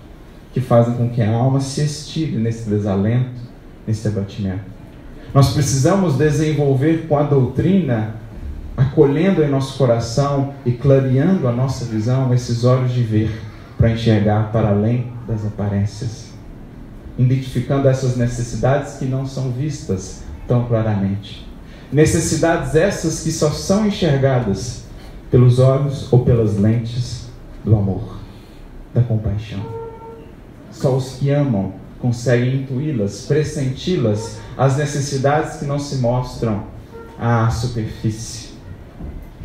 [0.54, 3.40] que fazem com que a alma se estire nesse desalento,
[3.84, 4.62] nesse abatimento.
[5.34, 8.14] Nós precisamos desenvolver com a doutrina
[8.76, 13.42] acolhendo em nosso coração e clareando a nossa visão esses olhos de ver
[13.76, 16.28] para enxergar para além das aparências,
[17.18, 21.47] identificando essas necessidades que não são vistas tão claramente.
[21.90, 24.84] Necessidades essas que só são enxergadas
[25.30, 27.28] pelos olhos ou pelas lentes
[27.64, 28.18] do amor,
[28.94, 29.60] da compaixão.
[30.70, 36.64] Só os que amam conseguem intuí-las, pressenti-las, as necessidades que não se mostram
[37.18, 38.48] à superfície.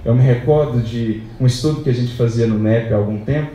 [0.06, 3.52] Eu me recordo de um estudo que a gente fazia no NEP há algum tempo,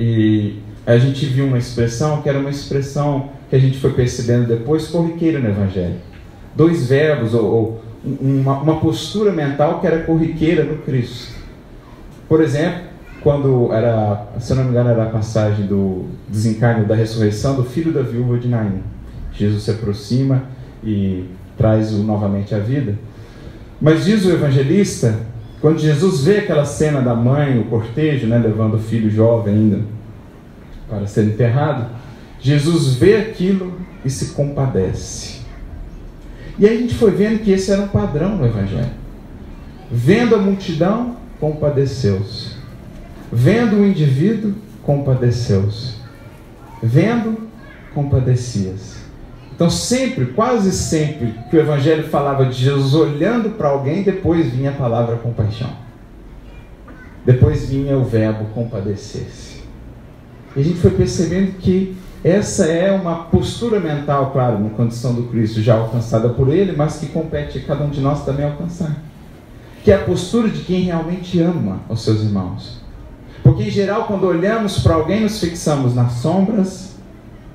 [0.00, 4.48] e a gente viu uma expressão que era uma expressão que a gente foi percebendo
[4.48, 6.11] depois, corriqueira no Evangelho.
[6.54, 11.32] Dois verbos, ou, ou uma, uma postura mental que era corriqueira no Cristo.
[12.28, 12.82] Por exemplo,
[13.22, 17.92] quando era, se não me engano, era a passagem do desencarne da ressurreição do filho
[17.92, 18.82] da viúva de Naim.
[19.32, 20.44] Jesus se aproxima
[20.82, 21.24] e
[21.56, 22.96] traz-o novamente à vida.
[23.80, 25.20] Mas diz o evangelista,
[25.60, 29.80] quando Jesus vê aquela cena da mãe, o cortejo, né, levando o filho jovem ainda
[30.88, 31.86] para ser enterrado,
[32.40, 33.72] Jesus vê aquilo
[34.04, 35.41] e se compadece.
[36.62, 38.92] E aí a gente foi vendo que esse era um padrão no Evangelho.
[39.90, 42.52] Vendo a multidão, compadeceu-se.
[43.32, 45.96] Vendo o indivíduo, compadeceu-se.
[46.80, 47.48] Vendo,
[47.92, 48.98] compadecia-se.
[49.52, 54.70] Então, sempre, quase sempre, que o Evangelho falava de Jesus olhando para alguém, depois vinha
[54.70, 55.70] a palavra compaixão.
[57.26, 59.62] Depois vinha o verbo compadecer-se.
[60.54, 65.24] E a gente foi percebendo que essa é uma postura mental, claro, na condição do
[65.24, 68.96] Cristo, já alcançada por Ele, mas que compete a cada um de nós também alcançar.
[69.82, 72.80] Que é a postura de quem realmente ama os seus irmãos.
[73.42, 76.94] Porque, em geral, quando olhamos para alguém, nos fixamos nas sombras,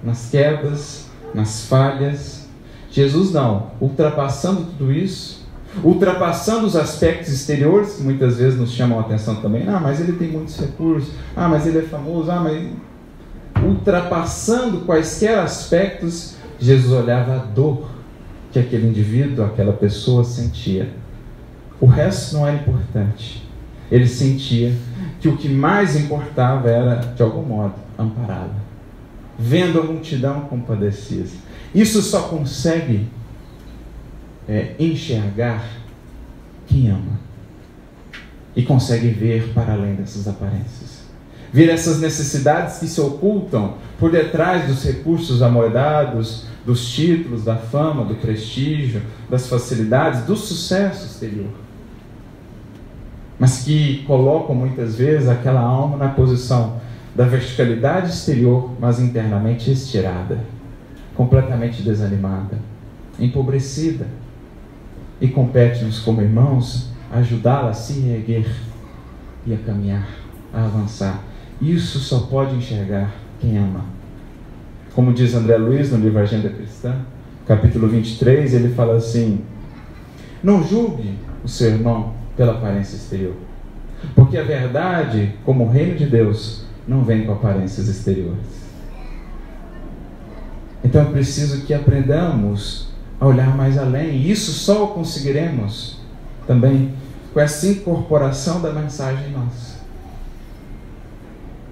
[0.04, 2.48] nas quedas, nas falhas.
[2.92, 5.46] Jesus não, ultrapassando tudo isso,
[5.84, 9.68] ultrapassando os aspectos exteriores que muitas vezes nos chamam a atenção também.
[9.68, 11.12] Ah, mas ele tem muitos recursos.
[11.36, 12.30] Ah, mas ele é famoso.
[12.30, 12.68] Ah, mas
[13.64, 17.90] ultrapassando quaisquer aspectos, Jesus olhava a dor
[18.52, 20.90] que aquele indivíduo, aquela pessoa sentia.
[21.80, 23.48] O resto não era importante.
[23.92, 24.74] Ele sentia
[25.20, 28.68] que o que mais importava era, de algum modo, ampará-la
[29.38, 31.30] vendo a multidão compadecida.
[31.74, 33.08] Isso só consegue
[34.48, 35.64] é, enxergar
[36.66, 37.28] quem ama.
[38.56, 40.77] e consegue ver para além dessas aparências.
[41.52, 48.04] Ver essas necessidades que se ocultam por detrás dos recursos amoedados, dos títulos, da fama,
[48.04, 51.50] do prestígio, das facilidades, do sucesso exterior.
[53.40, 56.82] Mas que colocam muitas vezes aquela alma na posição
[57.16, 60.40] da verticalidade exterior, mas internamente estirada,
[61.16, 62.60] completamente desanimada,
[63.18, 64.06] empobrecida.
[65.20, 68.48] E compete-nos como irmãos ajudá-la a se reerguer
[69.46, 70.08] e a caminhar,
[70.54, 71.24] a avançar.
[71.62, 73.86] Isso só pode enxergar quem ama.
[74.94, 76.96] Como diz André Luiz no livro Agenda Cristã,
[77.48, 79.42] capítulo 23, ele fala assim:
[80.44, 83.34] Não julgue o seu irmão pela aparência exterior,
[84.16, 88.68] porque a verdade, como o reino de Deus, não vem com aparências exteriores.
[90.84, 92.90] Então é preciso que aprendamos
[93.20, 96.00] a olhar mais além, e isso só o conseguiremos
[96.46, 96.94] também
[97.34, 99.67] com essa incorporação da mensagem nossa.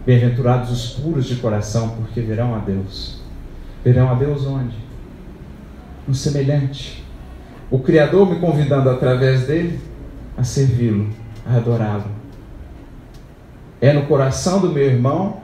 [0.05, 3.21] Bem-aventurados os puros de coração, porque verão a Deus.
[3.83, 4.75] Verão a Deus onde?
[6.07, 7.03] No semelhante.
[7.71, 9.79] O Criador me convidando através dele
[10.37, 11.09] a servi-lo,
[11.45, 12.05] a adorá-lo.
[13.81, 15.41] É no coração do meu irmão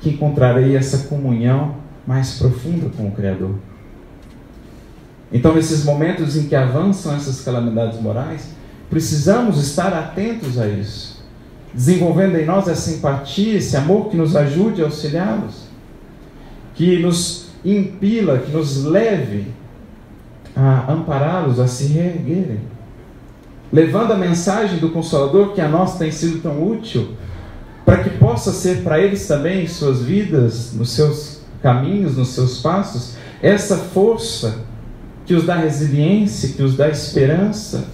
[0.00, 3.54] que encontrarei essa comunhão mais profunda com o Criador.
[5.32, 8.50] Então, nesses momentos em que avançam essas calamidades morais,
[8.90, 11.21] precisamos estar atentos a isso,
[11.74, 15.68] desenvolvendo em nós essa empatia, esse amor que nos ajude a auxiliá-los,
[16.74, 19.46] que nos impila, que nos leve
[20.54, 22.60] a ampará-los, a se reerguerem,
[23.72, 27.12] levando a mensagem do Consolador que a nós tem sido tão útil,
[27.84, 32.60] para que possa ser para eles também, em suas vidas, nos seus caminhos, nos seus
[32.60, 34.60] passos, essa força
[35.24, 37.84] que os dá resiliência, que os dá esperança,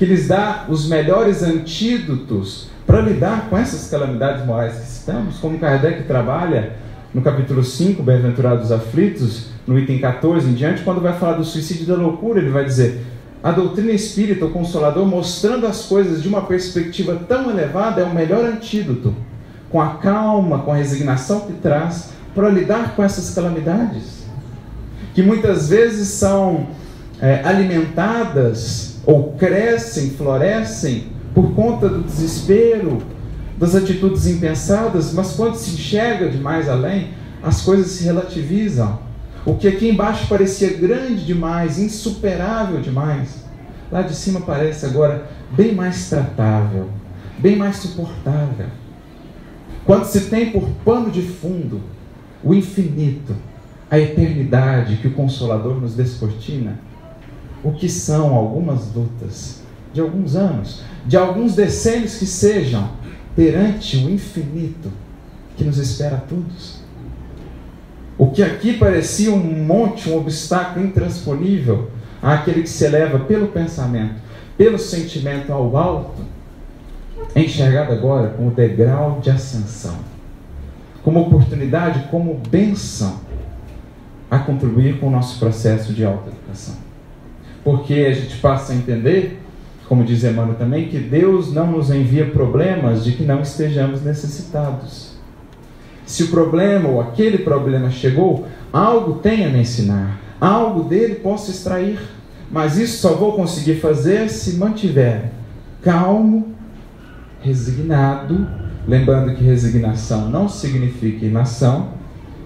[0.00, 5.58] que lhes dá os melhores antídotos para lidar com essas calamidades morais que estamos, como
[5.58, 6.72] Kardec trabalha
[7.12, 11.84] no capítulo 5, Bem-aventurados aflitos, no item 14 em diante, quando vai falar do suicídio
[11.84, 13.04] da loucura, ele vai dizer:
[13.42, 18.14] a doutrina espírita, o consolador, mostrando as coisas de uma perspectiva tão elevada, é o
[18.14, 19.14] melhor antídoto,
[19.68, 24.24] com a calma, com a resignação que traz para lidar com essas calamidades
[25.12, 26.68] que muitas vezes são
[27.20, 32.98] é, alimentadas ou crescem, florescem por conta do desespero,
[33.58, 37.08] das atitudes impensadas, mas quando se enxerga de mais além,
[37.42, 38.98] as coisas se relativizam.
[39.44, 43.44] O que aqui embaixo parecia grande demais, insuperável demais,
[43.90, 46.88] lá de cima parece agora bem mais tratável,
[47.38, 48.66] bem mais suportável.
[49.84, 51.80] Quando se tem por pano de fundo
[52.42, 53.34] o infinito,
[53.90, 56.78] a eternidade que o Consolador nos descortina,
[57.62, 59.60] o que são algumas lutas
[59.92, 62.88] de alguns anos, de alguns decênios que sejam,
[63.34, 64.90] perante o infinito
[65.56, 66.80] que nos espera a todos.
[68.16, 71.90] O que aqui parecia um monte, um obstáculo intransponível,
[72.22, 74.16] àquele que se eleva pelo pensamento,
[74.56, 76.22] pelo sentimento ao alto,
[77.34, 79.96] é enxergado agora como degrau de ascensão,
[81.02, 83.20] como oportunidade, como bênção
[84.30, 86.76] a contribuir com o nosso processo de autoeducação.
[87.62, 89.40] Porque a gente passa a entender,
[89.88, 95.14] como diz Emmanuel também, que Deus não nos envia problemas de que não estejamos necessitados.
[96.06, 101.50] Se o problema ou aquele problema chegou, algo tem a me ensinar, algo dele posso
[101.50, 102.00] extrair.
[102.50, 105.30] Mas isso só vou conseguir fazer se mantiver
[105.82, 106.52] calmo,
[107.40, 108.46] resignado,
[108.88, 112.00] lembrando que resignação não significa inação,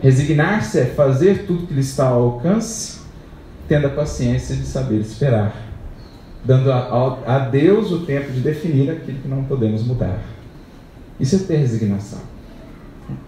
[0.04, 2.98] Resignar-se é fazer tudo que lhe está ao alcance,
[3.68, 5.54] tendo a paciência de saber esperar,
[6.44, 10.18] dando a, a Deus o tempo de definir aquilo que não podemos mudar.
[11.18, 12.20] Isso é ter resignação.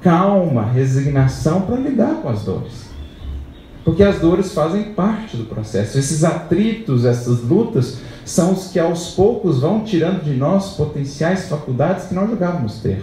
[0.01, 2.87] Calma, resignação para lidar com as dores.
[3.85, 5.97] Porque as dores fazem parte do processo.
[5.99, 12.07] Esses atritos, essas lutas, são os que aos poucos vão tirando de nós potenciais faculdades
[12.07, 13.03] que não julgávamos ter.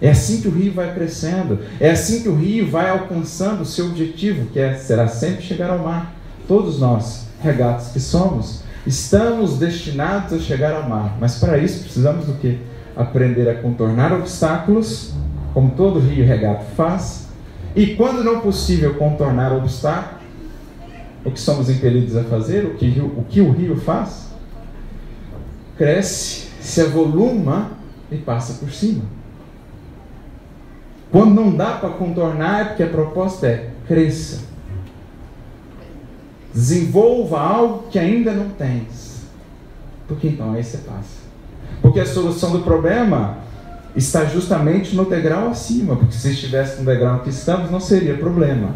[0.00, 3.66] É assim que o rio vai crescendo, é assim que o rio vai alcançando o
[3.66, 6.14] seu objetivo, que é, será sempre chegar ao mar.
[6.48, 12.24] Todos nós, regatos que somos, estamos destinados a chegar ao mar, mas para isso precisamos
[12.24, 12.58] do que?
[12.96, 15.12] Aprender a contornar obstáculos,
[15.52, 17.28] como todo rio regato faz,
[17.76, 20.20] e quando não possível contornar obstáculos,
[21.24, 24.30] o que somos impelidos a fazer, o que, o que o rio faz,
[25.76, 27.72] cresce, se avoluma
[28.10, 29.02] e passa por cima.
[31.10, 34.42] Quando não dá para contornar, é porque a proposta é cresça.
[36.54, 39.22] Desenvolva algo que ainda não tens.
[40.06, 41.20] Porque então aí você passa.
[41.82, 43.38] Porque a solução do problema
[43.96, 48.74] está justamente no degrau acima, porque se estivesse no degrau que estamos, não seria problema.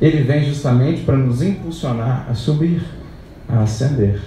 [0.00, 2.82] Ele vem justamente para nos impulsionar a subir,
[3.48, 4.20] a ascender.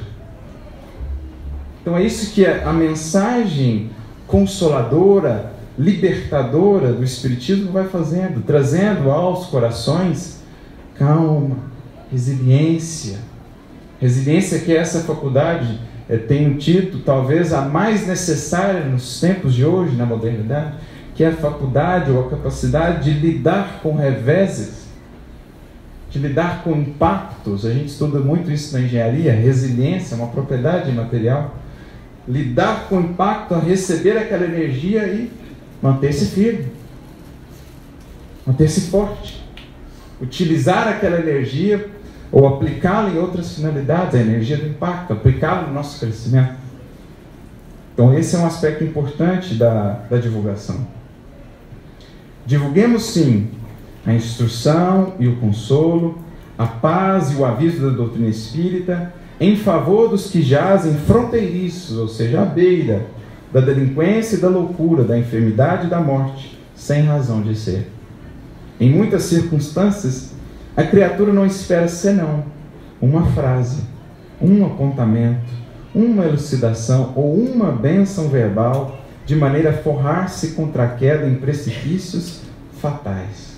[1.81, 3.89] Então é isso que é a mensagem
[4.25, 10.41] consoladora, libertadora do Espiritismo vai fazendo, trazendo aos corações
[10.95, 11.57] calma,
[12.11, 13.17] resiliência.
[13.99, 19.53] Resiliência que é essa faculdade é, tem um título talvez a mais necessária nos tempos
[19.53, 20.75] de hoje, na modernidade,
[21.15, 24.83] que é a faculdade ou a capacidade de lidar com reveses,
[26.09, 27.65] de lidar com impactos.
[27.65, 31.55] A gente estuda muito isso na engenharia, resiliência, uma propriedade material.
[32.27, 35.31] Lidar com o impacto, a receber aquela energia e
[35.83, 36.67] manter-se firme,
[38.47, 39.45] manter-se forte,
[40.21, 41.89] utilizar aquela energia
[42.31, 46.53] ou aplicá-la em outras finalidades, a energia do impacto, aplicá-la no nosso crescimento.
[47.93, 50.87] Então, esse é um aspecto importante da, da divulgação.
[52.45, 53.49] Divulguemos sim
[54.05, 56.17] a instrução e o consolo,
[56.57, 62.07] a paz e o aviso da doutrina espírita em favor dos que jazem fronteiriços, ou
[62.07, 63.05] seja, à beira
[63.53, 67.89] da delinquência e da loucura, da enfermidade e da morte, sem razão de ser.
[68.79, 70.33] Em muitas circunstâncias,
[70.75, 72.45] a criatura não espera senão
[72.99, 73.83] uma frase,
[74.41, 75.53] um apontamento,
[75.93, 82.41] uma elucidação ou uma bênção verbal, de maneira a forrar-se contra a queda em precipícios
[82.81, 83.53] fatais.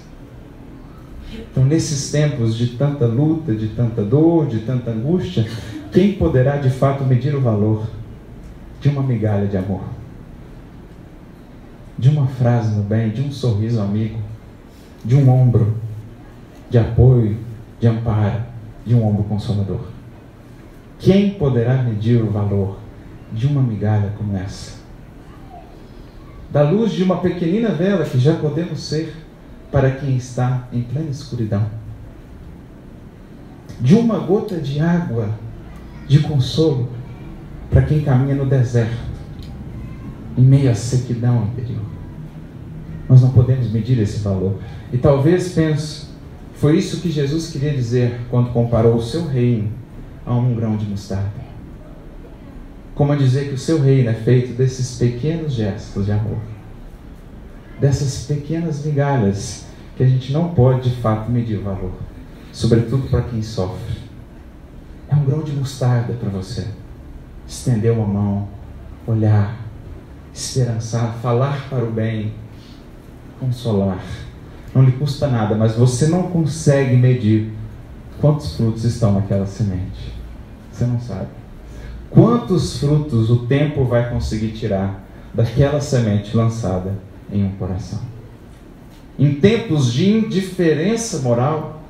[1.34, 5.48] Então, nesses tempos de tanta luta, de tanta dor, de tanta angústia,
[5.92, 7.88] quem poderá de fato medir o valor
[8.86, 9.82] de uma migalha de amor,
[11.98, 14.20] de uma frase no bem, de um sorriso amigo,
[15.04, 15.76] de um ombro
[16.70, 17.36] de apoio,
[17.80, 18.44] de amparo,
[18.86, 19.88] de um ombro consolador.
[21.00, 22.78] Quem poderá medir o valor
[23.34, 24.76] de uma migalha como essa?
[26.52, 29.16] Da luz de uma pequenina vela que já podemos ser
[29.72, 31.66] para quem está em plena escuridão.
[33.82, 35.32] De uma gota de água
[36.08, 36.95] de consolo
[37.76, 38.96] para quem caminha no deserto,
[40.38, 41.84] em meio à sequidão interior.
[43.10, 44.60] Nós não podemos medir esse valor.
[44.94, 46.06] E talvez pense,
[46.54, 49.68] foi isso que Jesus queria dizer quando comparou o seu reino
[50.26, 51.30] a um grão de mostarda.
[52.96, 56.40] Como a dizer que o seu reino é feito desses pequenos gestos de amor,
[57.82, 59.66] dessas pequenas migalhas
[59.98, 61.92] que a gente não pode de fato medir o valor,
[62.54, 63.98] sobretudo para quem sofre.
[65.10, 66.68] É um grão de mostarda para você
[67.48, 68.48] estender uma mão,
[69.08, 69.58] olhar,
[70.34, 72.34] esperançar, falar para o bem,
[73.40, 74.04] consolar.
[74.74, 77.52] Não lhe custa nada, mas você não consegue medir
[78.20, 80.14] quantos frutos estão naquela semente.
[80.72, 81.28] Você não sabe.
[82.10, 86.94] Quantos frutos o tempo vai conseguir tirar daquela semente lançada
[87.32, 88.00] em um coração?
[89.18, 91.82] Em tempos de indiferença moral,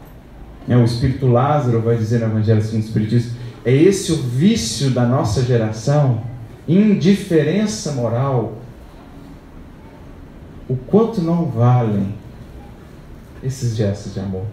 [0.67, 4.91] né, o Espírito Lázaro vai dizer no Evangelho segundo o Espiritismo, é esse o vício
[4.91, 6.21] da nossa geração?
[6.67, 8.59] Indiferença moral.
[10.69, 12.13] O quanto não valem
[13.43, 14.45] esses gestos de amor?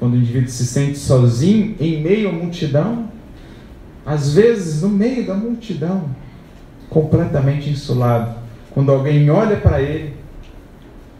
[0.00, 3.08] Quando o indivíduo se sente sozinho em meio à multidão,
[4.04, 6.06] às vezes no meio da multidão,
[6.90, 8.34] completamente insulado,
[8.72, 10.16] quando alguém olha para ele,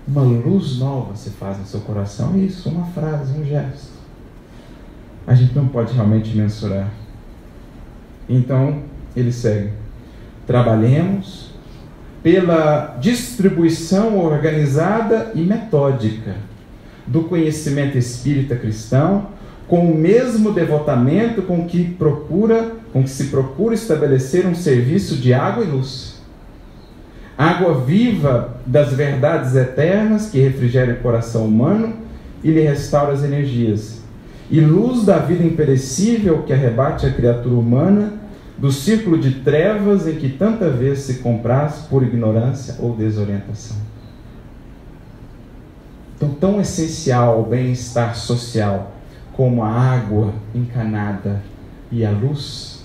[0.07, 2.37] uma luz nova se faz no seu coração.
[2.37, 3.92] Isso, uma frase, um gesto
[5.27, 6.91] a gente não pode realmente mensurar.
[8.29, 8.83] Então,
[9.17, 9.71] ele segue:
[10.47, 11.53] trabalhemos
[12.23, 16.37] pela distribuição organizada e metódica
[17.07, 19.29] do conhecimento espírita cristão,
[19.67, 25.35] com o mesmo devotamento com que procura, com que se procura estabelecer um serviço de
[25.35, 26.21] água e luz.
[27.37, 31.95] Água viva das verdades eternas que refrigera o coração humano
[32.45, 34.02] e lhe restaura as energias
[34.53, 38.13] e luz da vida imperecível que arrebate a criatura humana
[38.59, 43.79] do círculo de trevas em que tanta vez se compraz por ignorância ou desorientação.
[46.15, 48.93] Então, tão essencial ao bem-estar social
[49.33, 51.43] como a água encanada
[51.91, 52.85] e a luz,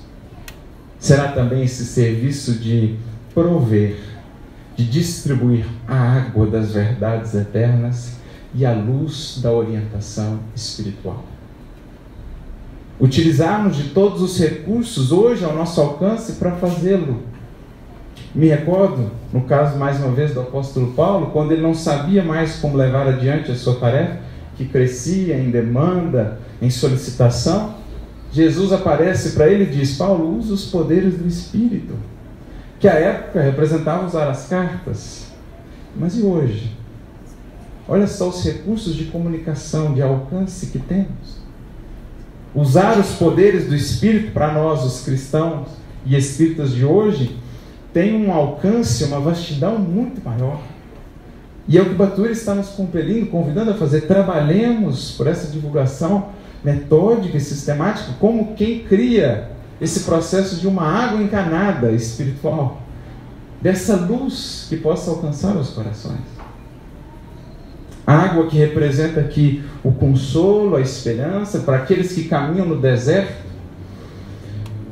[0.97, 2.95] será também esse serviço de
[3.33, 3.97] prover,
[4.77, 8.13] de distribuir a água das verdades eternas
[8.55, 11.25] e a luz da orientação espiritual
[12.99, 17.21] utilizarmos de todos os recursos hoje ao nosso alcance para fazê-lo.
[18.33, 22.57] Me recordo, no caso mais uma vez do apóstolo Paulo, quando ele não sabia mais
[22.57, 24.19] como levar adiante a sua tarefa,
[24.55, 27.75] que crescia em demanda, em solicitação,
[28.31, 31.93] Jesus aparece para ele e diz: Paulo, usa os poderes do Espírito,
[32.79, 35.27] que à época representavam usar as cartas.
[35.95, 36.75] Mas e hoje?
[37.87, 41.46] Olha só os recursos de comunicação, de alcance que temos.
[42.57, 45.67] Usar os poderes do Espírito para nós, os cristãos
[46.03, 47.37] e espíritas de hoje,
[47.93, 50.59] tem um alcance, uma vastidão muito maior.
[51.67, 54.07] E é o que Batura está nos compelindo, convidando a fazer.
[54.07, 56.29] Trabalhemos por essa divulgação
[56.63, 62.81] metódica e sistemática, como quem cria esse processo de uma água encanada espiritual,
[63.61, 66.36] dessa luz que possa alcançar os corações.
[68.07, 73.45] Água que representa aqui o consolo, a esperança para aqueles que caminham no deserto,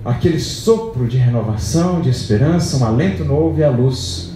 [0.04, 4.34] aquele sopro de renovação, de esperança, um alento novo e a luz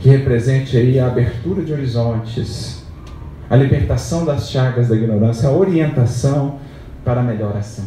[0.00, 2.82] que represente aí a abertura de horizontes,
[3.48, 6.58] a libertação das chagas da ignorância, a orientação
[7.04, 7.84] para a melhor ação.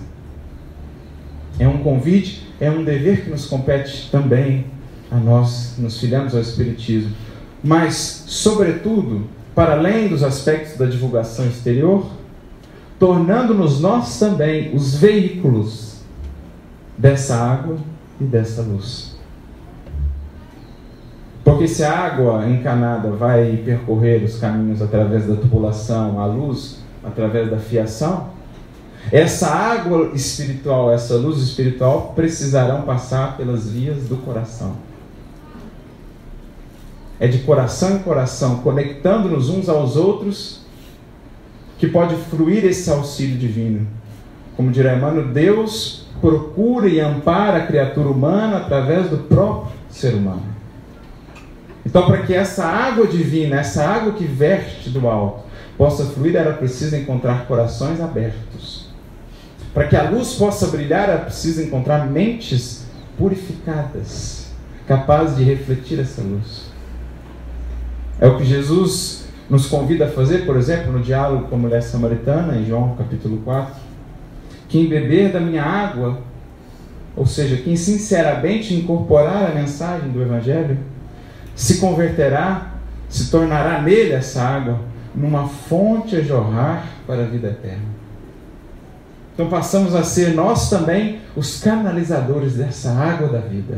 [1.60, 4.68] É um convite, é um dever que nos compete também
[5.12, 7.12] a nós, nos filiamos ao Espiritismo,
[7.62, 12.06] mas, sobretudo, para além dos aspectos da divulgação exterior,
[12.99, 16.01] tornando-nos nós também os veículos
[16.97, 17.78] dessa água
[18.20, 19.16] e dessa luz.
[21.43, 27.49] Porque se a água encanada vai percorrer os caminhos através da tubulação, a luz através
[27.49, 28.30] da fiação,
[29.12, 34.76] essa água espiritual, essa luz espiritual precisarão passar pelas vias do coração
[37.20, 40.61] é de coração em coração, conectando-nos uns aos outros,
[41.78, 43.88] que pode fluir esse auxílio divino.
[44.55, 50.43] Como dirá Emmanuel, Deus procura e ampara a criatura humana através do próprio ser humano.
[51.86, 55.43] Então, para que essa água divina, essa água que verte do alto,
[55.78, 58.89] possa fluir, era preciso encontrar corações abertos.
[59.74, 62.86] Para que a luz possa brilhar, era preciso encontrar mentes
[63.18, 64.47] purificadas,
[64.88, 66.75] capazes de refletir essa luz.
[68.20, 71.84] É o que Jesus nos convida a fazer, por exemplo, no diálogo com a mulher
[71.84, 73.76] samaritana, em João capítulo 4.
[74.70, 76.20] Quem beber da minha água,
[77.16, 80.78] ou seja, quem sinceramente incorporar a mensagem do Evangelho,
[81.53, 82.74] se converterá,
[83.09, 84.80] se tornará nele essa água,
[85.13, 87.95] numa fonte a jorrar para a vida eterna.
[89.34, 93.78] Então passamos a ser nós também os canalizadores dessa água da vida,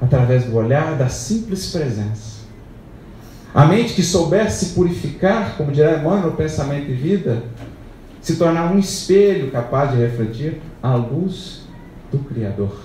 [0.00, 2.37] através do olhar da simples presença
[3.58, 7.42] a mente que souber se purificar, como dirá Emmanuel, pensamento e vida,
[8.20, 11.62] se tornar um espelho capaz de refletir a luz
[12.12, 12.78] do Criador.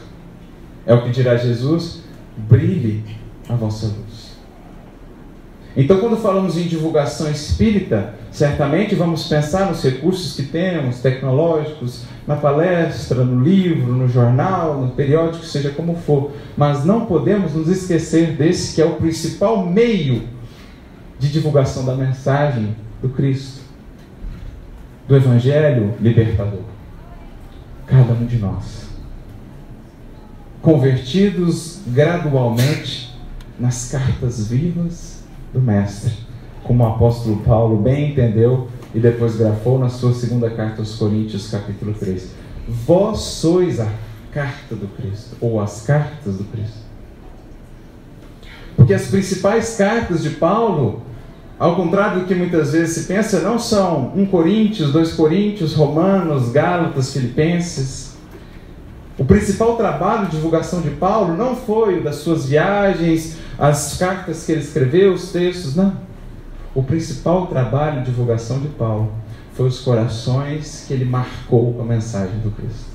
[0.83, 2.01] É o que dirá Jesus:
[2.35, 3.03] brilhe
[3.47, 4.33] a vossa luz.
[5.77, 12.35] Então, quando falamos em divulgação espírita, certamente vamos pensar nos recursos que temos, tecnológicos, na
[12.35, 18.31] palestra, no livro, no jornal, no periódico, seja como for, mas não podemos nos esquecer
[18.31, 20.32] desse que é o principal meio
[21.23, 23.61] de divulgação da mensagem do Cristo,
[25.07, 26.63] do Evangelho libertador.
[27.87, 28.87] Cada um de nós.
[30.61, 33.17] Convertidos gradualmente
[33.57, 36.11] nas cartas vivas do Mestre,
[36.61, 41.49] como o apóstolo Paulo bem entendeu e depois grafou na sua segunda carta aos Coríntios,
[41.49, 42.31] capítulo 3.
[42.67, 43.89] Vós sois a
[44.29, 46.83] carta do Cristo, ou as cartas do Cristo.
[48.75, 51.12] Porque as principais cartas de Paulo
[51.63, 56.49] ao contrário do que muitas vezes se pensa, não são 1 Coríntios, 2 Coríntios, Romanos,
[56.49, 58.17] Gálatas, Filipenses.
[59.17, 64.45] O principal trabalho de divulgação de Paulo não foi o das suas viagens, as cartas
[64.45, 65.93] que ele escreveu, os textos, não.
[66.75, 69.13] O principal trabalho de divulgação de Paulo
[69.53, 72.92] foi os corações que ele marcou com a mensagem do Cristo.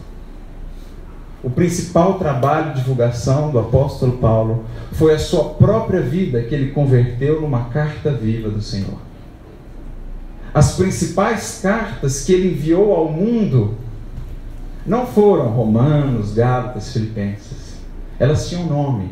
[1.42, 6.72] O principal trabalho de divulgação do apóstolo Paulo foi a sua própria vida que ele
[6.72, 8.98] converteu numa carta viva do Senhor.
[10.52, 13.74] As principais cartas que ele enviou ao mundo
[14.84, 17.76] não foram Romanos, Gálatas, Filipenses.
[18.18, 19.10] Elas tinham nome.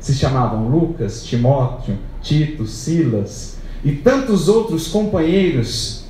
[0.00, 6.04] Se chamavam Lucas, Timóteo, Tito, Silas e tantos outros companheiros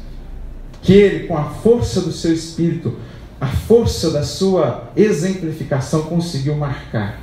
[0.80, 2.96] que ele, com a força do seu espírito,
[3.40, 7.20] a força da sua exemplificação conseguiu marcar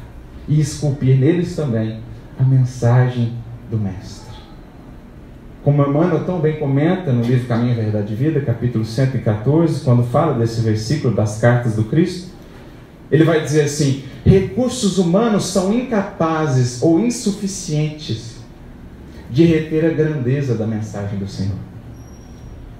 [0.47, 1.99] e esculpir neles também
[2.39, 3.33] a mensagem
[3.69, 4.25] do Mestre.
[5.63, 10.37] Como Emmanuel tão bem comenta no livro Caminho, Verdade e Vida, capítulo 114, quando fala
[10.37, 12.29] desse versículo das cartas do Cristo,
[13.11, 18.35] ele vai dizer assim: recursos humanos são incapazes ou insuficientes
[19.29, 21.57] de reter a grandeza da mensagem do Senhor.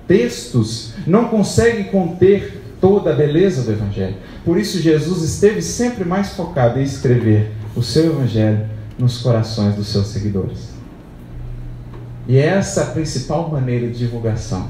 [0.07, 4.15] Textos não conseguem conter toda a beleza do Evangelho.
[4.43, 8.69] Por isso, Jesus esteve sempre mais focado em escrever o seu Evangelho
[8.99, 10.75] nos corações dos seus seguidores.
[12.27, 14.67] E é essa a principal maneira de divulgação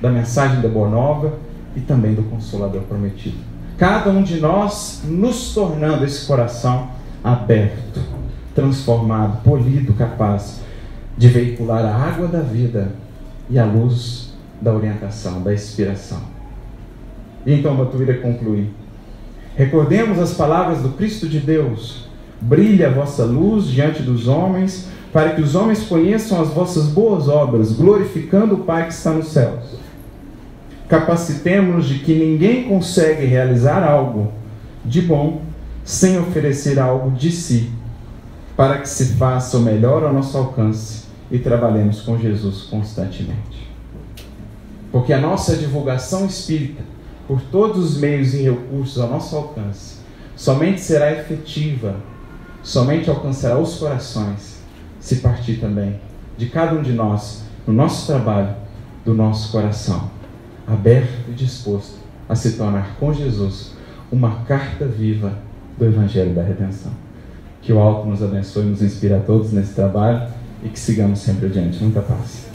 [0.00, 1.40] da mensagem da Boa Nova
[1.74, 3.38] e também do Consolador Prometido.
[3.76, 6.88] Cada um de nós nos tornando esse coração
[7.24, 8.00] aberto,
[8.54, 10.60] transformado, polido, capaz
[11.16, 12.92] de veicular a água da vida
[13.50, 16.37] e a luz da orientação, da inspiração.
[17.48, 18.68] E então Batuíra conclui:
[19.56, 22.06] Recordemos as palavras do Cristo de Deus.
[22.38, 27.26] Brilha a vossa luz diante dos homens, para que os homens conheçam as vossas boas
[27.26, 29.78] obras, glorificando o Pai que está nos céus.
[30.88, 34.30] Capacitemos-nos de que ninguém consegue realizar algo
[34.84, 35.40] de bom
[35.82, 37.70] sem oferecer algo de si,
[38.58, 43.66] para que se faça o melhor ao nosso alcance e trabalhemos com Jesus constantemente.
[44.92, 46.97] Porque a nossa divulgação espírita,
[47.28, 49.98] por todos os meios e recursos ao nosso alcance,
[50.34, 51.96] somente será efetiva,
[52.62, 54.62] somente alcançará os corações,
[54.98, 56.00] se partir também
[56.38, 58.56] de cada um de nós, no nosso trabalho,
[59.04, 60.10] do nosso coração,
[60.66, 61.98] aberto e disposto
[62.28, 63.72] a se tornar com Jesus
[64.10, 65.32] uma carta viva
[65.76, 66.92] do Evangelho da Redenção.
[67.60, 70.28] Que o alto nos abençoe e nos inspire a todos nesse trabalho
[70.62, 71.82] e que sigamos sempre adiante.
[71.82, 72.47] Muita paz.